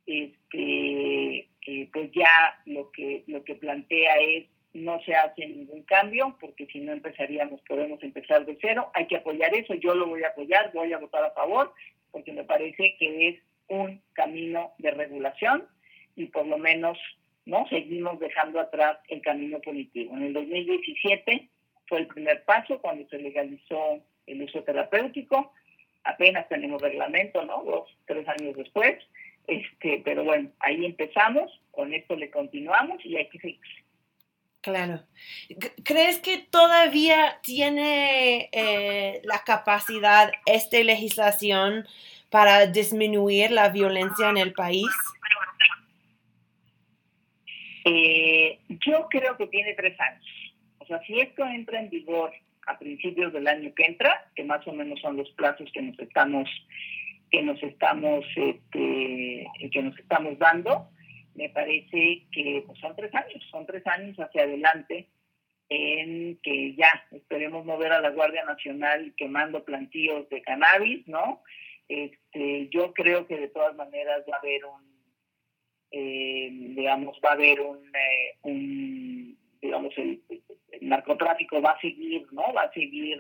[0.06, 6.38] este, eh, pues ya lo que lo que plantea es no se hace ningún cambio,
[6.40, 8.92] porque si no empezaríamos, podemos empezar de cero.
[8.94, 11.74] Hay que apoyar eso, yo lo voy a apoyar, voy a votar a favor,
[12.12, 15.66] porque me parece que es un camino de regulación
[16.16, 16.98] y por lo menos
[17.46, 20.16] no seguimos dejando atrás el camino punitivo.
[20.16, 21.50] En el 2017
[21.88, 25.54] fue el primer paso cuando se legalizó el uso terapéutico,
[26.06, 27.64] apenas tenemos reglamento, ¿no?
[27.64, 28.98] Dos, tres años después,
[29.48, 33.60] este, pero bueno, ahí empezamos, con esto le continuamos y hay que seguir.
[34.62, 35.04] Claro.
[35.84, 41.88] ¿Crees que todavía tiene eh, la capacidad esta legislación
[42.32, 44.90] para disminuir la violencia en el país?
[47.86, 50.26] Eh, yo creo que tiene tres años.
[50.80, 52.34] O sea, si esto entra en vigor
[52.68, 55.98] a principios del año que entra, que más o menos son los plazos que nos
[56.00, 56.50] estamos
[57.32, 60.90] que nos estamos este, que nos estamos dando,
[61.34, 65.10] me parece que pues, son tres años, son tres años hacia adelante
[65.70, 71.42] en que ya esperemos mover a la Guardia Nacional quemando plantíos de cannabis, ¿no?
[71.88, 74.84] Este, yo creo que de todas maneras va a haber un,
[75.92, 80.22] eh, digamos, va a haber un, eh, un digamos, el,
[80.82, 82.54] el, narcotráfico va a seguir, ¿no?
[82.54, 83.20] Va a seguir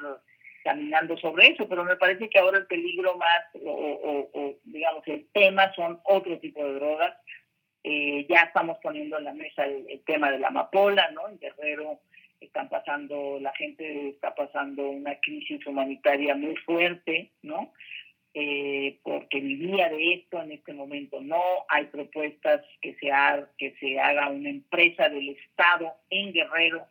[0.63, 5.71] caminando sobre eso, pero me parece que ahora el peligro más, o, digamos, el tema
[5.75, 7.13] son otro tipo de drogas,
[7.83, 11.29] eh, ya estamos poniendo en la mesa el, tema de la amapola, ¿no?
[11.29, 11.99] En Guerrero
[12.41, 17.71] están pasando, la gente está pasando una crisis humanitaria muy fuerte, ¿no?
[18.33, 23.11] Eh, porque vivía de esto en este momento no hay propuestas que se,
[23.57, 26.87] que se haga una empresa del Estado en Guerrero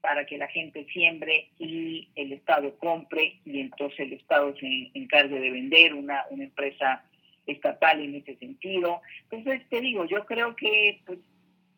[0.00, 5.38] para que la gente siembre y el Estado compre y entonces el Estado se encargue
[5.38, 7.04] de vender una, una empresa
[7.46, 9.00] estatal en ese sentido.
[9.30, 11.18] Entonces, te digo, yo creo que pues,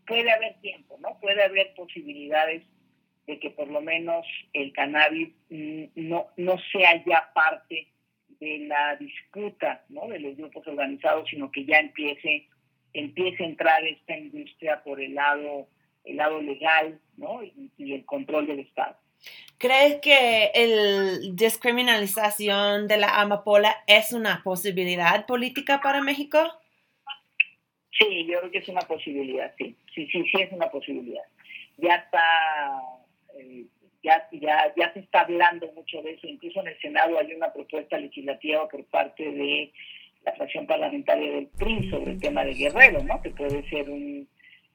[0.07, 1.19] puede haber tiempo, ¿no?
[1.21, 2.63] Puede haber posibilidades
[3.27, 7.89] de que por lo menos el cannabis no, no sea ya parte
[8.41, 10.09] de la disputa ¿no?
[10.09, 12.49] de los grupos organizados, sino que ya empiece,
[12.93, 15.69] empiece a entrar esta industria por el lado,
[16.05, 17.43] el lado legal ¿no?
[17.43, 18.97] y, y el control del Estado.
[19.59, 26.39] ¿Crees que el descriminalización de la amapola es una posibilidad política para México?
[27.93, 29.77] Sí, yo creo que es una posibilidad, sí.
[29.95, 31.23] Sí, sí, sí es una posibilidad.
[31.77, 32.81] Ya está,
[33.39, 33.67] eh,
[34.03, 36.27] ya, ya, ya se está hablando mucho de eso.
[36.27, 39.73] Incluso en el Senado hay una propuesta legislativa por parte de
[40.25, 43.21] la fracción parlamentaria del PRI sobre el tema de Guerrero, ¿no?
[43.23, 44.27] Que puede ser un,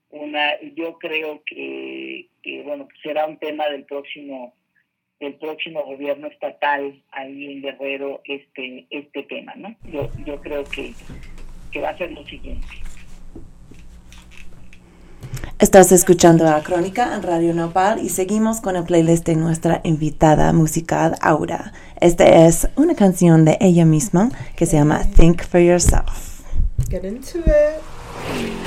[0.10, 4.54] una, yo creo que, que bueno, será un tema del próximo
[5.20, 9.76] del próximo gobierno estatal ahí en Guerrero este este tema, ¿no?
[9.92, 10.94] Yo yo creo que,
[11.72, 12.68] que va a ser lo siguiente.
[15.60, 20.54] Estás escuchando a Crónica en Radio Nopal y seguimos con el playlist de nuestra invitada
[20.54, 21.74] musical Aura.
[22.00, 26.44] Esta es una canción de ella misma que se llama Think for Yourself.
[26.92, 28.67] Get into it.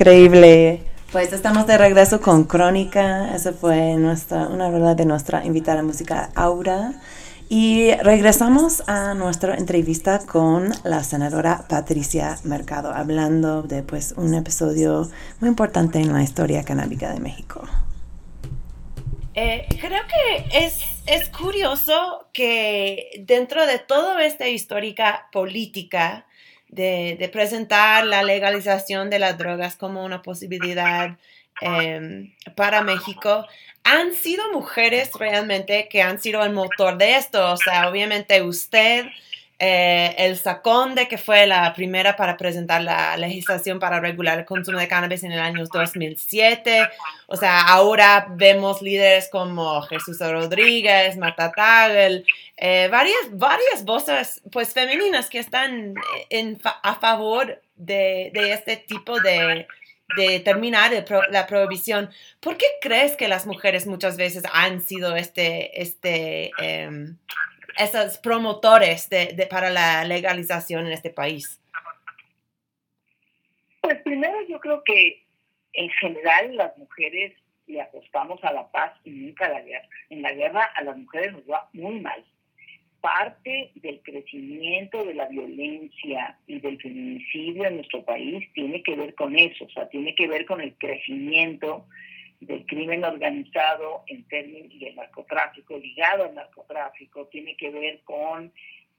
[0.00, 0.80] Increíble.
[1.12, 3.34] Pues estamos de regreso con Crónica.
[3.34, 6.94] Esa fue nuestra, una verdad de nuestra invitada música Aura.
[7.50, 15.06] Y regresamos a nuestra entrevista con la senadora Patricia Mercado, hablando de pues, un episodio
[15.38, 17.68] muy importante en la historia canábica de México.
[19.34, 26.24] Eh, creo que es, es curioso que dentro de toda esta histórica política
[26.70, 31.16] de, presentar la legalización de las drogas como una posibilidad
[31.60, 33.46] em, para México,
[33.84, 37.52] han sido mujeres realmente que han sido el motor de esto.
[37.52, 39.06] O sea, obviamente usted,
[39.62, 44.78] eh, el Saconde, que fue la primera para presentar la legislación para regular el consumo
[44.78, 46.88] de cannabis en el año 2007.
[47.26, 52.24] O sea, ahora vemos líderes como Jesús Rodríguez, Marta Tagel,
[52.56, 55.92] eh, varias, varias voces pues femeninas que están
[56.82, 59.66] a favor de, este tipo de,
[60.16, 60.92] de terminar
[61.30, 62.08] la prohibición,
[62.40, 67.18] ¿por qué crees que las mujeres muchas veces han sido este, este, em,
[67.78, 71.60] esos promotores de, para la legalización en este país?
[73.80, 75.24] Pues primero yo creo que
[75.72, 77.34] en general las mujeres
[77.66, 79.88] le apostamos a la paz y nunca a la guerra.
[80.10, 82.24] En la guerra a las mujeres nos va muy mal
[83.00, 89.14] parte del crecimiento de la violencia y del feminicidio en nuestro país tiene que ver
[89.14, 91.86] con eso, o sea, tiene que ver con el crecimiento
[92.40, 98.52] del crimen organizado en términos y el narcotráfico, ligado al narcotráfico, tiene que ver con,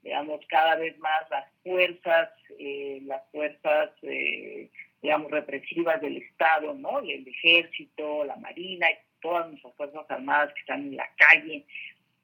[0.03, 2.29] digamos, cada vez más las fuerzas,
[2.59, 4.69] eh, las fuerzas, eh,
[5.01, 6.99] digamos, represivas del Estado, ¿no?
[6.99, 11.65] El ejército, la marina, y todas nuestras fuerzas armadas que están en la calle.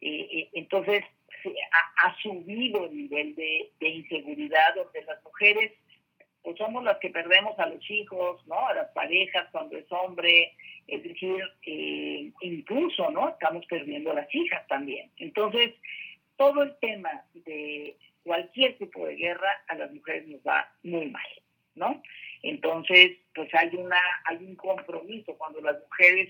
[0.02, 1.04] Eh, entonces,
[2.04, 5.72] ha, subido el nivel de, inseguridad donde las mujeres
[6.48, 8.68] pues somos las que perdemos a los hijos, ¿no?
[8.70, 10.54] A las parejas cuando es hombre,
[10.88, 13.28] es decir, eh, incluso, ¿no?
[13.28, 15.12] Estamos perdiendo a las hijas también.
[15.18, 15.74] Entonces,
[16.38, 21.28] todo el tema de cualquier tipo de guerra a las mujeres nos va muy mal,
[21.76, 22.02] ¿no?
[22.44, 26.30] Entonces, pues hay una hay un compromiso cuando las mujeres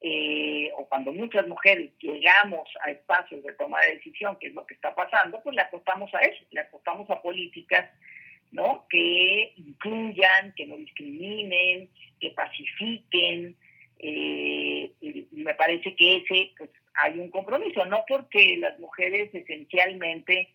[0.00, 4.64] eh, o cuando muchas mujeres llegamos a espacios de toma de decisión, que es lo
[4.64, 7.90] que está pasando, pues le apostamos a eso, le apostamos a políticas
[8.54, 8.86] ¿no?
[8.88, 11.90] que incluyan, que no discriminen,
[12.20, 13.56] que pacifiquen.
[13.98, 20.48] Eh, y me parece que ese pues, hay un compromiso, no porque las mujeres esencialmente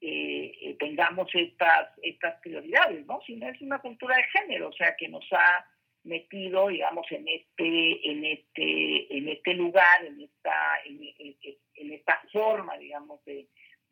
[0.00, 3.20] eh, tengamos estas, estas prioridades, ¿no?
[3.26, 5.66] sino es una cultura de género, o sea, que nos ha
[6.04, 10.54] metido, digamos, en este, en este, en este lugar, en esta,
[10.86, 13.46] en, esta forma, digamos, de,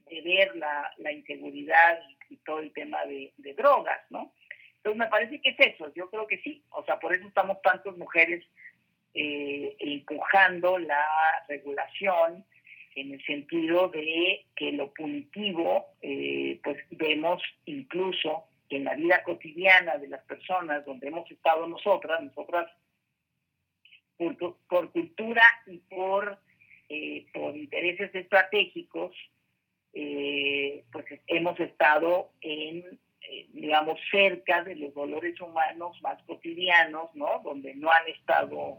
[0.09, 4.33] ver la, la, inseguridad y, todo el tema de, drogas, ¿no?
[4.77, 7.61] Entonces me parece que es eso, yo creo que sí, o sea, por eso estamos
[7.63, 8.45] tantas mujeres
[9.15, 11.05] eh, empujando la
[11.49, 12.45] regulación
[12.95, 19.23] en el sentido de que lo punitivo, eh, pues vemos incluso que en la vida
[19.23, 22.71] cotidiana de las personas donde hemos estado nosotras, nosotras
[24.69, 26.39] por, cultura y por,
[26.89, 29.15] eh, por intereses estratégicos,
[29.95, 37.41] eh, pues hemos estado en, eh, digamos, cerca de los dolores humanos más cotidianos, ¿no?
[37.45, 38.79] Donde no han estado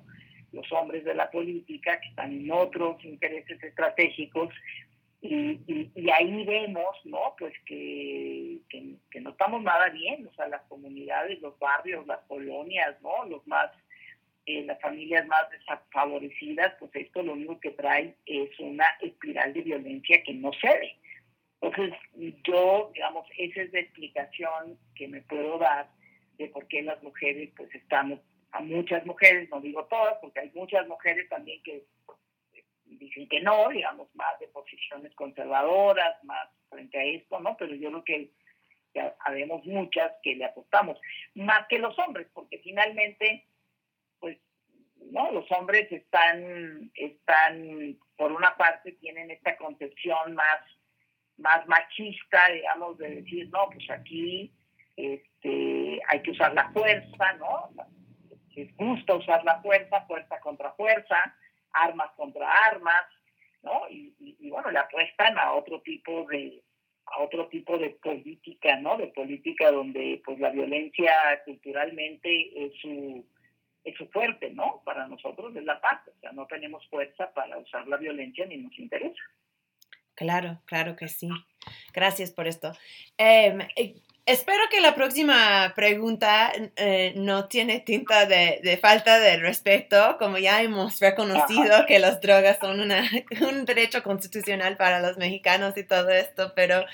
[0.52, 4.50] los hombres de la política, que están en otros intereses estratégicos,
[5.22, 7.36] y, ahí vemos, ¿no?
[7.38, 12.96] Pues que, que, no estamos nada bien, o sea, las comunidades, los barrios, las colonias,
[13.02, 13.26] ¿no?
[13.26, 13.70] Los más,
[14.50, 19.62] eh, las familias más desfavorecidas, pues esto lo único que trae es una espiral de
[19.62, 20.98] violencia que no cede.
[21.62, 21.94] Entonces,
[22.44, 25.88] yo, digamos, esa es la explicación que me puedo dar
[26.40, 28.22] de por qué las mujeres, pues estamos,
[28.52, 31.84] a muchas mujeres, no digo todas, porque hay muchas mujeres también que
[32.86, 37.56] dicen que no, digamos, más de posiciones conservadoras, más frente a esto, ¿no?
[37.56, 38.32] Pero yo creo que
[38.96, 41.00] ya sabemos muchas que le apostamos,
[41.36, 43.46] más que los hombres, porque finalmente,
[45.12, 45.32] ¿no?
[45.32, 50.60] Los hombres están, están, por una parte, tienen esta concepción más,
[51.38, 54.54] más machista, digamos, de decir, no, pues aquí
[54.96, 57.70] este, hay que usar la fuerza, ¿no?
[58.56, 61.36] Les gusta usar la fuerza, fuerza contra fuerza,
[61.72, 63.06] armas contra armas,
[63.64, 63.90] ¿no?
[63.90, 66.62] Y, bueno, le apuestan a otro tipo de
[67.12, 68.98] a otro tipo de política, ¿no?
[68.98, 71.12] De política donde pues la violencia
[71.44, 73.26] culturalmente es su
[73.90, 74.82] es su fuerte, ¿no?
[74.86, 78.58] Para nosotros es la paz, o sea, no tenemos fuerza para usar la violencia ni
[78.58, 79.22] nos interesa.
[80.16, 81.30] Claro, claro que sí.
[81.94, 82.74] Gracias por esto.
[83.18, 89.38] Em, eh, espero que la próxima pregunta eh, no tiene tinta de, de falta de
[89.38, 93.10] respeto, como ya hemos reconocido que las drogas son una,
[93.50, 96.86] un derecho constitucional para los mexicanos y todo esto, pero,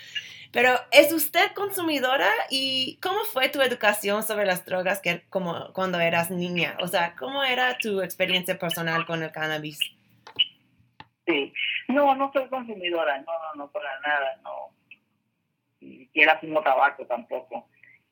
[0.56, 6.00] pero ¿es usted consumidora y cómo fue tu educación sobre las drogas que, como cuando
[6.00, 6.78] eras niña?
[6.80, 9.78] O sea, ¿cómo era tu experiencia personal con el cannabis?
[11.28, 11.52] Sí.
[11.90, 14.70] No, no soy consumidora, no, no, no, para nada, no.
[15.82, 17.68] Ni siquiera fumo tabaco tampoco.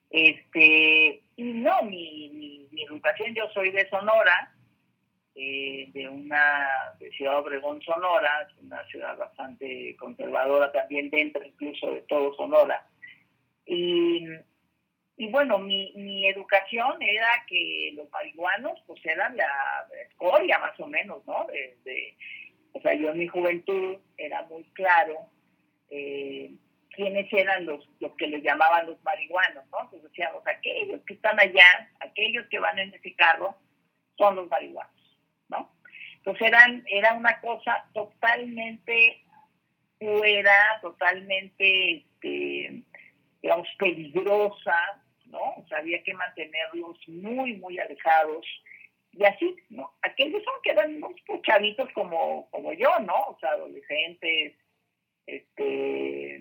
[0.10, 4.53] Este, no, mi, mi, mi educación, yo soy de Sonora,
[5.36, 6.70] eh, de una
[7.00, 12.88] de Ciudad Obregón, Sonora, una ciudad bastante conservadora también dentro incluso de todo Sonora.
[13.66, 14.26] Y,
[15.18, 20.88] y bueno, mi, mi educación era que los marihuanos pues eran la escoria más o
[20.88, 21.46] menos, ¿no?
[21.48, 22.18] De, de-
[22.76, 25.30] o sea, yo en mi juventud era muy claro
[25.92, 26.52] eh,
[26.90, 29.82] quiénes eran los, los que les llamaban los marihuanos, ¿no?
[29.84, 33.56] Entonces decíamos, aquellos que están allá, aquellos que van en ese carro,
[34.18, 35.03] son los marihuanos, ¿no?
[36.26, 39.22] Entonces eran, era una cosa totalmente
[40.00, 42.82] fuera, totalmente, este,
[43.42, 45.42] digamos, peligrosa, ¿no?
[45.58, 48.46] O sea, había que mantenerlos muy, muy alejados.
[49.12, 49.92] Y así, ¿no?
[50.02, 51.12] Aquellos son que eran unos
[51.46, 53.16] chavitos como, como yo, ¿no?
[53.28, 54.54] O sea, adolescentes,
[55.26, 56.36] este,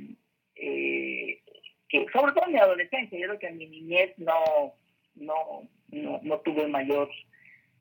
[0.55, 1.43] eh,
[1.89, 4.75] que sobre todo en mi adolescencia, yo creo que en mi niñez no,
[5.17, 7.11] no, no, no tuve mayor,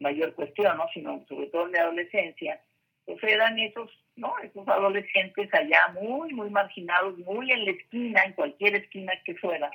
[0.02, 0.88] mayor cuestión, ¿no?
[0.94, 2.62] Sino sobre todo en mi adolescencia,
[3.06, 4.38] pues eran esos, ¿no?
[4.40, 9.72] Esos adolescentes allá muy, muy marginados, muy en la esquina, en cualquier esquina que fuera,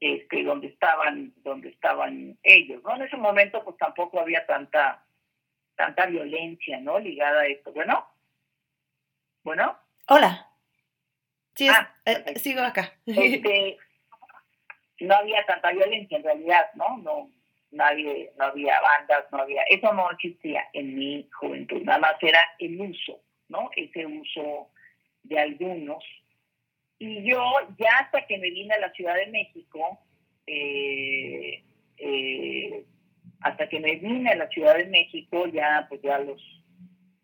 [0.00, 2.96] este, donde estaban, donde estaban ellos, ¿no?
[2.96, 5.04] En ese momento, pues tampoco había tanta,
[5.74, 6.98] tanta violencia, ¿no?
[6.98, 7.72] Ligada a esto.
[7.72, 8.06] Bueno,
[9.42, 9.78] bueno,
[10.08, 10.48] Hola.
[11.54, 12.92] Sí, Ah, eh, sigo acá.
[13.06, 13.78] este,
[15.00, 16.98] no había tanta violencia en realidad, ¿no?
[16.98, 17.30] No,
[17.76, 22.40] nadie, no había bandas, no había, eso no existía en mi juventud, nada más era
[22.58, 23.70] el uso, ¿no?
[23.76, 24.70] Ese uso
[25.22, 26.02] de algunos.
[26.98, 27.42] Y yo
[27.78, 29.98] ya hasta que me vine a la Ciudad de México,
[30.46, 31.62] eh,
[31.98, 32.84] eh,
[33.40, 36.42] hasta que me vine a la Ciudad de México, ya pues ya a los,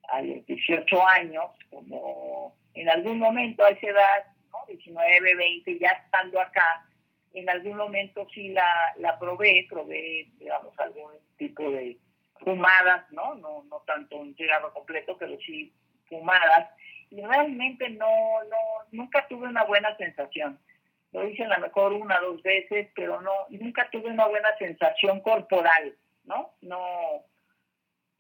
[0.09, 4.59] a los 18 años, como en algún momento a esa edad, ¿no?
[4.69, 6.87] 19, 20, ya estando acá,
[7.35, 11.99] en algún momento sí la, la probé, probé, digamos, algún tipo de
[12.41, 13.35] fumadas, ¿no?
[13.37, 15.73] No, no tanto un cigarro completo, pero sí
[16.09, 16.71] fumadas.
[17.11, 18.09] Y realmente no,
[18.45, 18.57] no,
[18.91, 20.59] nunca tuve una buena sensación.
[21.13, 24.49] Lo hice a lo mejor una o dos veces, pero no, nunca tuve una buena
[24.59, 26.53] sensación corporal, ¿no?
[26.63, 27.25] No,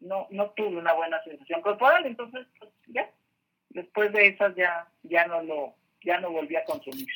[0.00, 3.10] no, no tuve una buena sensación corporal, entonces, pues, ya,
[3.70, 7.08] después de esas ya, ya no lo, ya no volví a consumir.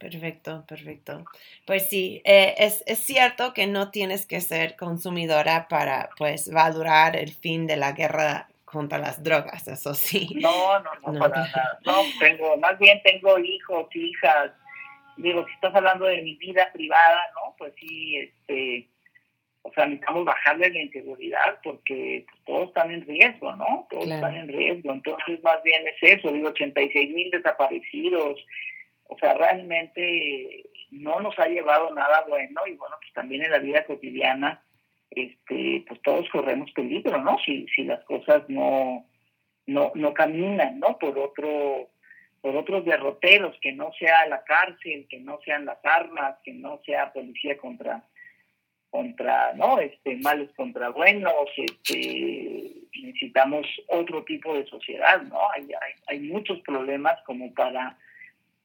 [0.00, 1.24] Perfecto, perfecto.
[1.66, 6.64] Pues sí, eh, es, es cierto que no tienes que ser consumidora para, pues, va
[6.64, 10.26] a durar el fin de la guerra contra las drogas, eso sí.
[10.40, 11.78] No, no, no, No, para nada.
[11.84, 14.52] No, tengo, más bien tengo hijos, hijas.
[15.18, 17.54] Digo, si estás hablando de mi vida privada, ¿no?
[17.58, 18.88] Pues sí, este,
[19.60, 23.86] o sea, necesitamos bajarle la inseguridad porque todos están en riesgo, ¿no?
[23.90, 24.26] Todos Claro.
[24.28, 24.92] están en riesgo.
[24.94, 28.40] Entonces, más bien es eso, digo, 86 mil desaparecidos.
[29.10, 33.58] O sea, realmente no nos ha llevado nada bueno y bueno, pues también en la
[33.58, 34.62] vida cotidiana,
[35.10, 37.36] este, pues todos corremos peligro, ¿no?
[37.44, 39.04] Si, si las cosas no,
[39.66, 40.96] no, no caminan, ¿no?
[40.96, 41.90] Por otro,
[42.40, 46.80] por otros derroteros, que no sea la cárcel, que no sean las armas, que no
[46.86, 48.04] sea policía contra,
[48.90, 49.80] contra, ¿no?
[49.80, 55.50] Este, males contra buenos, este, necesitamos otro tipo de sociedad, ¿no?
[55.50, 57.98] Hay, hay, hay muchos problemas como para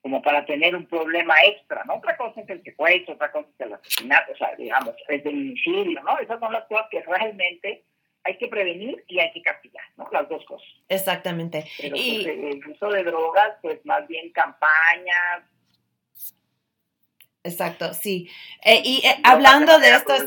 [0.06, 1.96] como para tener un problema extra, ¿no?
[1.96, 6.00] Otra cosa es el secuestro, otra cosa es el asesinato, o sea, digamos, el feminicidio,
[6.04, 6.20] ¿no?
[6.20, 7.86] Esas son las cosas que realmente
[8.24, 10.08] hay que prevenir y hay que castigar, ¿no?
[10.12, 10.68] Las dos cosas.
[10.90, 11.66] Exactamente.
[11.82, 15.42] Pero Y- pues, el, uso de drogas, pues más bien campañas.
[17.44, 18.30] Exacto, sí.
[18.64, 20.24] Eh, y eh, hablando de estas...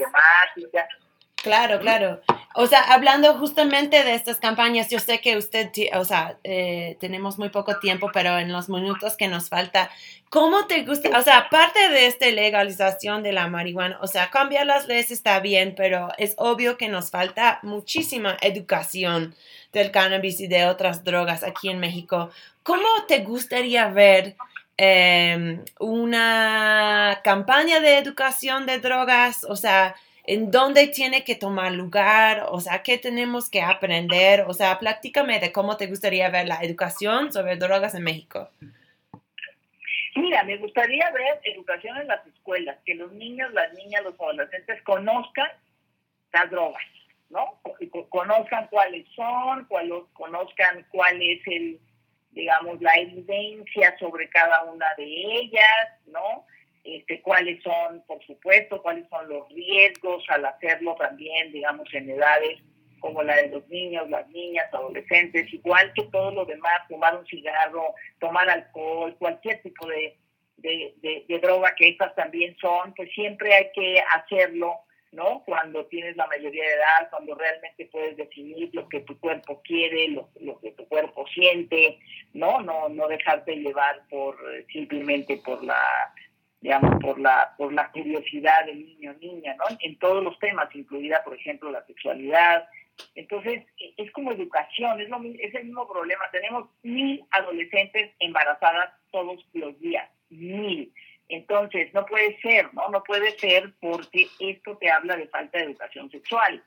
[1.43, 2.21] Claro, claro.
[2.55, 7.39] O sea, hablando justamente de estas campañas, yo sé que usted, o sea, eh, tenemos
[7.39, 9.89] muy poco tiempo, pero en los minutos que nos falta,
[10.31, 11.17] ¿cómo te gusta?
[11.17, 15.39] O sea, aparte de esta legalización de la marihuana, o sea, cambiar las leyes está
[15.39, 19.37] bien, pero es obvio que nos falta muchísima educación
[19.73, 22.31] del cannabis y de otras drogas aquí en México.
[22.65, 24.35] ¿Cómo te gustaría ver
[24.77, 29.45] eh, una campaña de educación de drogas?
[29.45, 29.95] O sea,
[30.31, 35.41] en dónde tiene que tomar lugar, o sea, qué tenemos que aprender, o sea, platícame
[35.41, 38.51] de cómo te gustaría ver la educación sobre drogas en México.
[40.17, 44.83] Mira, me gustaría ver educación en las escuelas, que los niños, las niñas, los adolescentes
[44.83, 45.49] conozcan
[46.33, 46.83] las drogas,
[47.31, 47.59] ¿no?
[47.63, 51.81] Co- co- Conozcan cuáles son, cuál, conozcan cuál es el,
[52.33, 56.45] digamos, la evidencia sobre cada una de ellas, ¿no?
[56.97, 62.59] Este, cuáles son, por supuesto, cuáles son los riesgos al hacerlo también, digamos, en edades
[63.01, 67.27] como la de los niños, las niñas, adolescentes, igual que todo lo demás, fumar un
[67.27, 70.17] cigarro, tomar alcohol, cualquier tipo de,
[70.57, 74.81] de, de- de droga que estas también son, pues siempre hay que hacerlo,
[75.13, 75.43] ¿no?
[75.47, 80.09] Cuando tienes la mayoría de edad, cuando realmente puedes definir lo que tu cuerpo quiere,
[80.09, 82.01] lo, lo que tu cuerpo siente,
[82.35, 82.61] ¿no?
[82.63, 86.13] No, no dejarte llevar por eh, simplemente por la
[86.61, 89.65] digamos, por la, por la curiosidad del niño o niña, ¿no?
[89.81, 92.69] En todos los temas, incluida, por ejemplo, la sexualidad.
[93.15, 96.25] Entonces, e- es como educación, es, lo, es el mismo problema.
[96.33, 100.93] Tenemos mil adolescentes embarazadas todos los días, mil.
[101.29, 102.89] Entonces, no puede ser, ¿no?
[102.89, 106.63] No puede ser porque esto te habla de falta de educación sexual.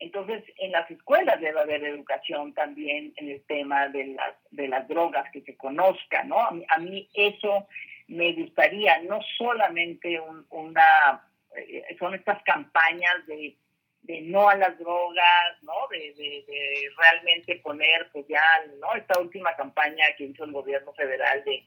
[0.00, 4.88] Entonces, en las escuelas debe haber educación también en el tema de las, de las
[4.88, 6.40] drogas, que se conozca, ¿no?
[6.40, 7.68] A mí, a mí eso
[8.10, 11.22] me gustaría, no solamente un- una,
[11.56, 13.56] eh, son estas campañas de,
[14.02, 15.72] de no a las drogas, ¿no?
[15.90, 18.42] De, de- de realmente poner, pues ya,
[18.80, 18.94] ¿no?
[18.96, 21.64] Esta última campaña que hizo el gobierno federal de,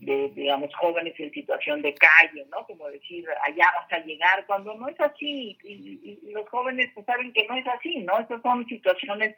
[0.00, 2.66] de, digamos, jóvenes en situación de calle, ¿no?
[2.66, 7.06] Como decir, allá vas a llegar, cuando no es así, y, y- los jóvenes pues
[7.06, 8.18] saben que no es así, ¿no?
[8.18, 9.34] Estas son situaciones,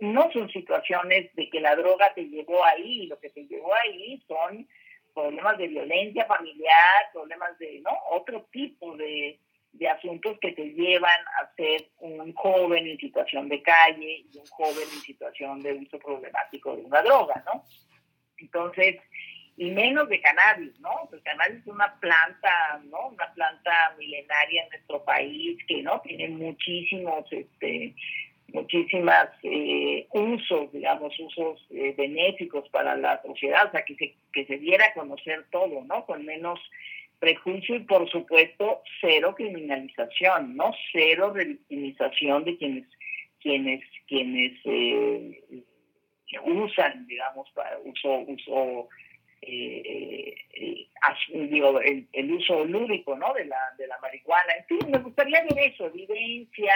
[0.00, 4.22] no son situaciones de que la droga te llevó ahí, lo que te llevó ahí
[4.26, 4.66] son
[5.14, 7.90] problemas de violencia familiar, problemas de, ¿no?
[8.10, 9.38] Otro tipo de,
[9.72, 14.46] de asuntos que te llevan a ser un joven en situación de calle y un
[14.46, 17.64] joven en situación de uso problemático de una droga, ¿no?
[18.38, 18.96] Entonces,
[19.56, 21.08] y menos de cannabis, ¿no?
[21.12, 23.08] El cannabis es una planta, ¿no?
[23.08, 26.00] Una planta milenaria en nuestro país que, ¿no?
[26.00, 27.94] Tiene muchísimos, este,
[28.54, 34.46] muchísimas eh, usos, digamos, usos eh, benéficos para la sociedad, o sea, que se, que
[34.46, 36.06] se diera a conocer todo, ¿no?
[36.06, 36.60] Con menos
[37.18, 40.72] prejuicio y, por supuesto, cero criminalización, ¿no?
[40.92, 42.86] Cero revictimización de quienes,
[43.40, 45.42] quienes, quienes eh,
[46.44, 47.48] usan, digamos,
[47.84, 48.88] uso, uso
[49.42, 50.86] eh, eh,
[51.50, 53.34] digo, el, el uso lúdico, ¿no?
[53.34, 54.54] De la, de la marihuana.
[54.58, 56.74] En fin, me gustaría ver eso, evidencia,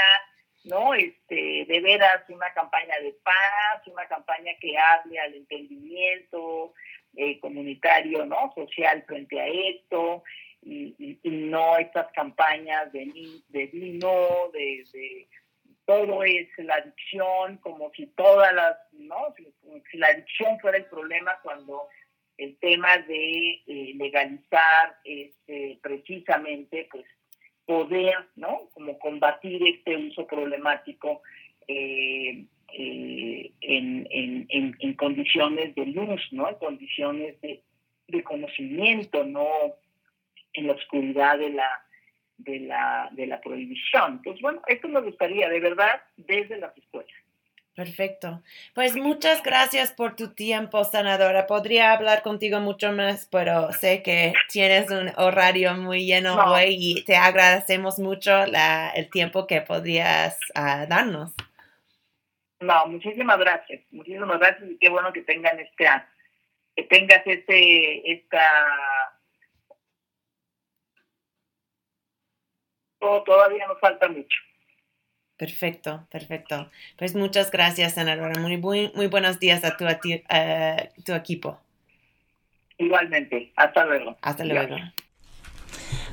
[0.65, 0.95] ¿no?
[0.95, 6.75] Este, de veras una campaña de paz, una campaña que hable al entendimiento
[7.17, 8.53] eh, comunitario, ¿no?
[8.55, 10.23] Social frente a esto,
[10.63, 13.11] y, y- no estas campañas de,
[13.49, 15.29] de vino, de, de
[15.87, 19.35] todo es la adicción, como si todas las, ¿no?
[19.37, 19.53] Si-
[19.91, 21.89] si la adicción fuera el problema cuando
[22.37, 27.05] el tema de eh, legalizar es eh, precisamente pues
[27.69, 28.61] poder, ¿no?
[28.73, 31.21] Como combatir este uso problemático
[31.69, 36.49] eh, eh, en, en, en, condiciones de luz, ¿no?
[36.49, 37.63] En condiciones de,
[38.07, 39.47] de conocimiento, no
[40.55, 41.69] en la oscuridad de la
[42.39, 44.23] de la de la prohibición.
[44.23, 47.13] Pues bueno, esto me gustaría de verdad desde las escuelas.
[47.79, 48.43] Perfecto.
[48.75, 51.47] Pues muchas gracias por tu tiempo, senadora.
[51.47, 56.55] Podría hablar contigo mucho más, pero sé que tienes un horario muy lleno No.
[56.55, 61.33] hoy y te agradecemos mucho la, el tiempo que podrías ah, darnos.
[62.59, 66.11] No, muchísimas gracias, muchísimas gracias y qué bueno que tengan esta,
[66.75, 68.43] que tengas este, esta,
[73.25, 74.48] todavía nos falta mucho.
[75.39, 76.69] Perfecto, perfecto.
[76.99, 78.39] Pues muchas gracias, senadora.
[78.41, 81.59] Muy, muy, muy buenos días a tu, a ti- a tu equipo.
[82.77, 84.17] Igualmente, hasta luego.
[84.21, 84.77] Hasta luego.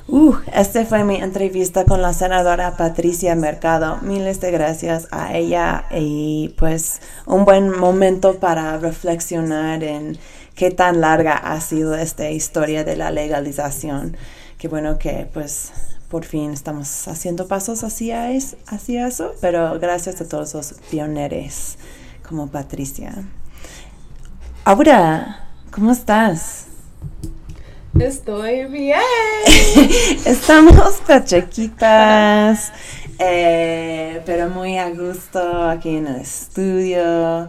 [0.08, 3.98] Uh, esta fue mi entrevista con la senadora Patricia Mercado.
[4.02, 10.16] Miles de gracias a ella y pues un buen momento para reflexionar en
[10.54, 14.16] qué tan larga ha sido esta historia de la legalización.
[14.58, 15.72] Qué bueno que pues
[16.10, 21.76] por fin estamos haciendo pasos hacia, es- hacia eso, pero gracias a todos los pioneros
[22.28, 23.14] como Patricia.
[24.64, 26.66] Ahora, ¿cómo estás?
[27.98, 28.98] Estoy bien.
[30.26, 32.72] Estamos pachequitas,
[33.18, 37.48] eh, pero muy a gusto aquí en el estudio.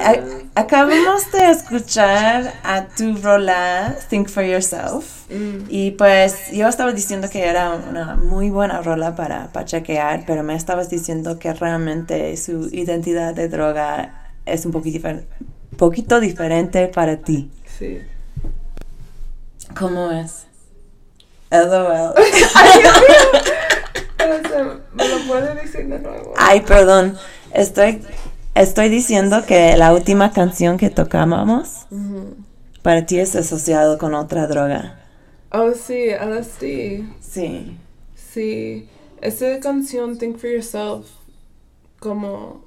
[0.00, 0.16] A-
[0.54, 5.66] acabamos de escuchar a tu rola Think for Yourself Mm.
[5.68, 10.56] y pues yo estaba diciendo que era una muy buena rola para pachequear, pero me
[10.56, 15.08] estabas diciendo que realmente su identidad de droga es un poquito,
[15.76, 17.50] poquito diferente para ti.
[17.78, 17.98] Sí.
[19.78, 20.46] ¿Cómo es?
[21.52, 22.14] LOL.
[24.94, 26.34] ¿Me lo puede decir de nuevo?
[26.36, 27.16] Ay, perdón.
[27.52, 28.02] Estoy,
[28.54, 31.86] estoy diciendo que la última canción que tocábamos
[32.82, 35.00] para ti es asociado con otra droga.
[35.52, 37.04] Oh, sí, LSD.
[37.20, 37.76] Sí.
[38.14, 38.88] Sí,
[39.20, 41.06] esa canción Think for Yourself,
[41.98, 42.64] como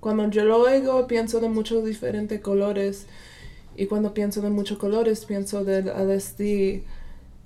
[0.00, 3.06] cuando yo lo oigo pienso de muchos diferentes colores
[3.76, 6.82] y cuando pienso de muchos colores pienso del LSD,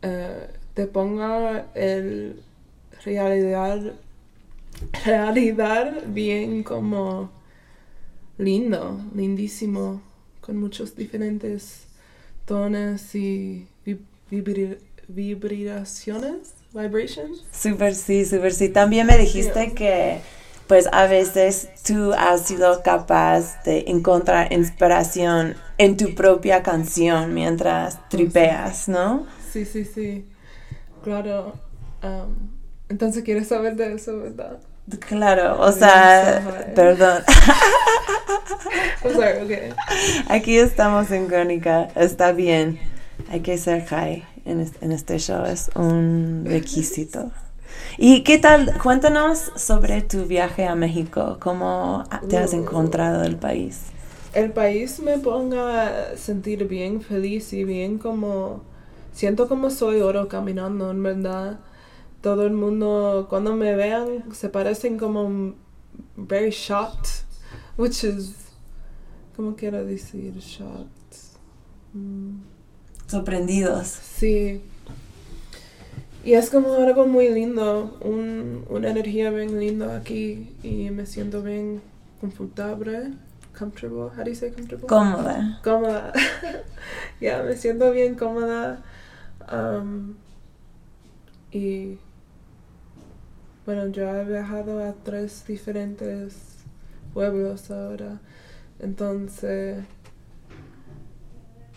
[0.03, 2.43] eh, te ponga el
[3.07, 3.93] realidad,
[5.05, 7.31] realidad bien como
[8.37, 10.03] lindo, lindísimo,
[10.41, 11.85] con muchos diferentes
[12.45, 14.01] tonos y vib-
[14.31, 14.79] vibri-
[15.09, 17.45] vibraciones, vibrations.
[17.53, 18.69] Súper sí, súper sí.
[18.69, 20.21] También me dijiste que
[20.67, 28.09] pues a veces tú has sido capaz de encontrar inspiración en tu propia canción mientras
[28.09, 29.27] tripeas, ¿no?
[29.53, 30.25] Sí, sí, sí.
[31.05, 31.55] Claro.
[32.89, 34.59] Entonces quieres saber de eso, ¿verdad?
[35.09, 37.25] Claro, o sea, perdón.
[39.05, 39.71] I'm sorry, okay.
[40.29, 42.79] Aquí estamos en Crónica, está bien.
[43.29, 47.33] Hay que ser high en este, en este show, es un requisito.
[47.99, 48.79] ¿Y qué tal?
[48.83, 52.55] Cuéntanos sobre tu viaje a México, cómo te has Uh.
[52.55, 53.95] encontrado el país.
[54.33, 58.65] El país me ponga a sentir bien feliz y bien como...
[59.13, 61.61] Siento como soy oro caminando, en verdad.
[62.27, 65.55] Todo el mundo, cuando me vean, se parecen como
[66.17, 67.23] very shocked,
[67.79, 68.35] which is...
[69.37, 71.37] ¿Cómo quiero decir shocked?
[71.93, 72.41] Mm.
[73.07, 73.87] Sorprendidos.
[73.87, 74.61] Sí.
[76.25, 81.45] Y es como algo muy lindo, un, una energía bien lindo aquí y me siento
[81.45, 81.81] bien
[82.21, 83.13] confortable,
[83.57, 84.89] comfortable, how do you say comfortable?
[84.89, 85.61] Cómoda.
[85.63, 86.13] cómoda.
[87.21, 88.83] ya, me siento bien cómoda.
[89.49, 90.17] um,
[91.53, 91.99] y
[93.67, 96.35] bueno, yo he viajado a tres diferentes
[97.13, 98.21] pueblos ahora.
[98.81, 99.79] Entonces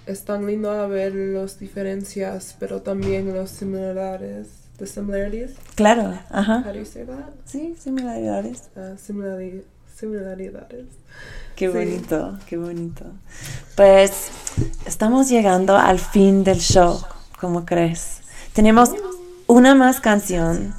[0.06, 4.48] es tan lindo a ver las diferencias, pero también los similares.
[4.78, 5.52] The similarities.
[5.76, 6.64] Claro, ajá.
[6.66, 7.32] How do you say that?
[7.44, 8.70] Sí, similaridades.
[8.78, 9.64] Uh, similari-
[9.94, 10.86] similaridades.
[11.58, 11.74] Qué Sí.
[11.78, 13.04] bonito, qué bonito.
[13.76, 14.30] Pues
[14.86, 17.02] estamos llegando al fin del show,
[17.42, 18.20] ¿cómo crees?
[18.54, 18.92] Tenemos
[19.48, 20.74] una más canción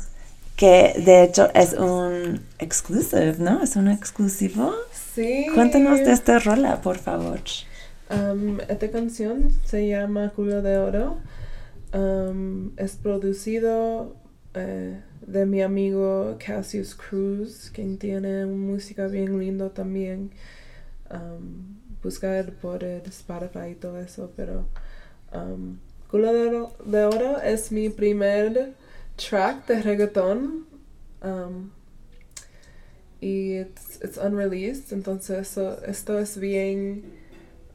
[0.61, 3.63] que de hecho es un exclusive, ¿no?
[3.63, 4.75] Es un exclusivo.
[5.15, 5.47] Sí.
[5.55, 7.41] Cuéntanos de esta rola, por favor.
[8.11, 11.17] Um, esta canción se llama Culo de Oro.
[11.95, 14.15] Um, es producido
[14.53, 20.31] eh, de mi amigo Cassius Cruz, quien tiene música bien lindo también.
[21.11, 24.67] Um, buscar por el Spotify y todo eso, pero
[25.33, 25.79] um,
[26.11, 28.75] Culo de Oro, de Oro es mi primer
[29.29, 30.67] track de reggaeton.
[31.23, 31.71] Um,
[33.21, 37.03] y it's, it's unreleased, entonces eso- esto es bien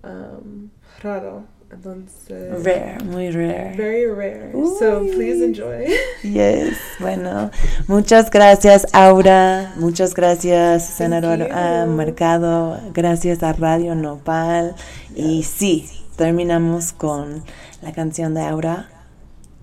[0.03, 0.69] um,
[1.03, 1.43] raro.
[1.71, 3.73] Entonces, Rare, muy rare.
[3.75, 4.51] very rare.
[4.79, 5.87] So please enjoy.
[6.23, 7.49] Yes, bueno,
[7.87, 11.39] muchas gracias Aura, muchas gracias Senador
[11.89, 14.75] Mercado, gracias a Radio Nopal
[15.15, 17.43] y sí, terminamos con
[17.81, 18.87] la canción de Aura,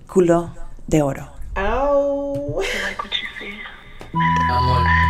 [0.07, 0.51] Culo
[0.89, 1.31] de Oro.
[1.55, 2.63] Oh.
[2.65, 3.61] I like what you see.
[4.15, 5.02] I'm on.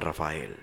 [0.00, 0.57] Rafael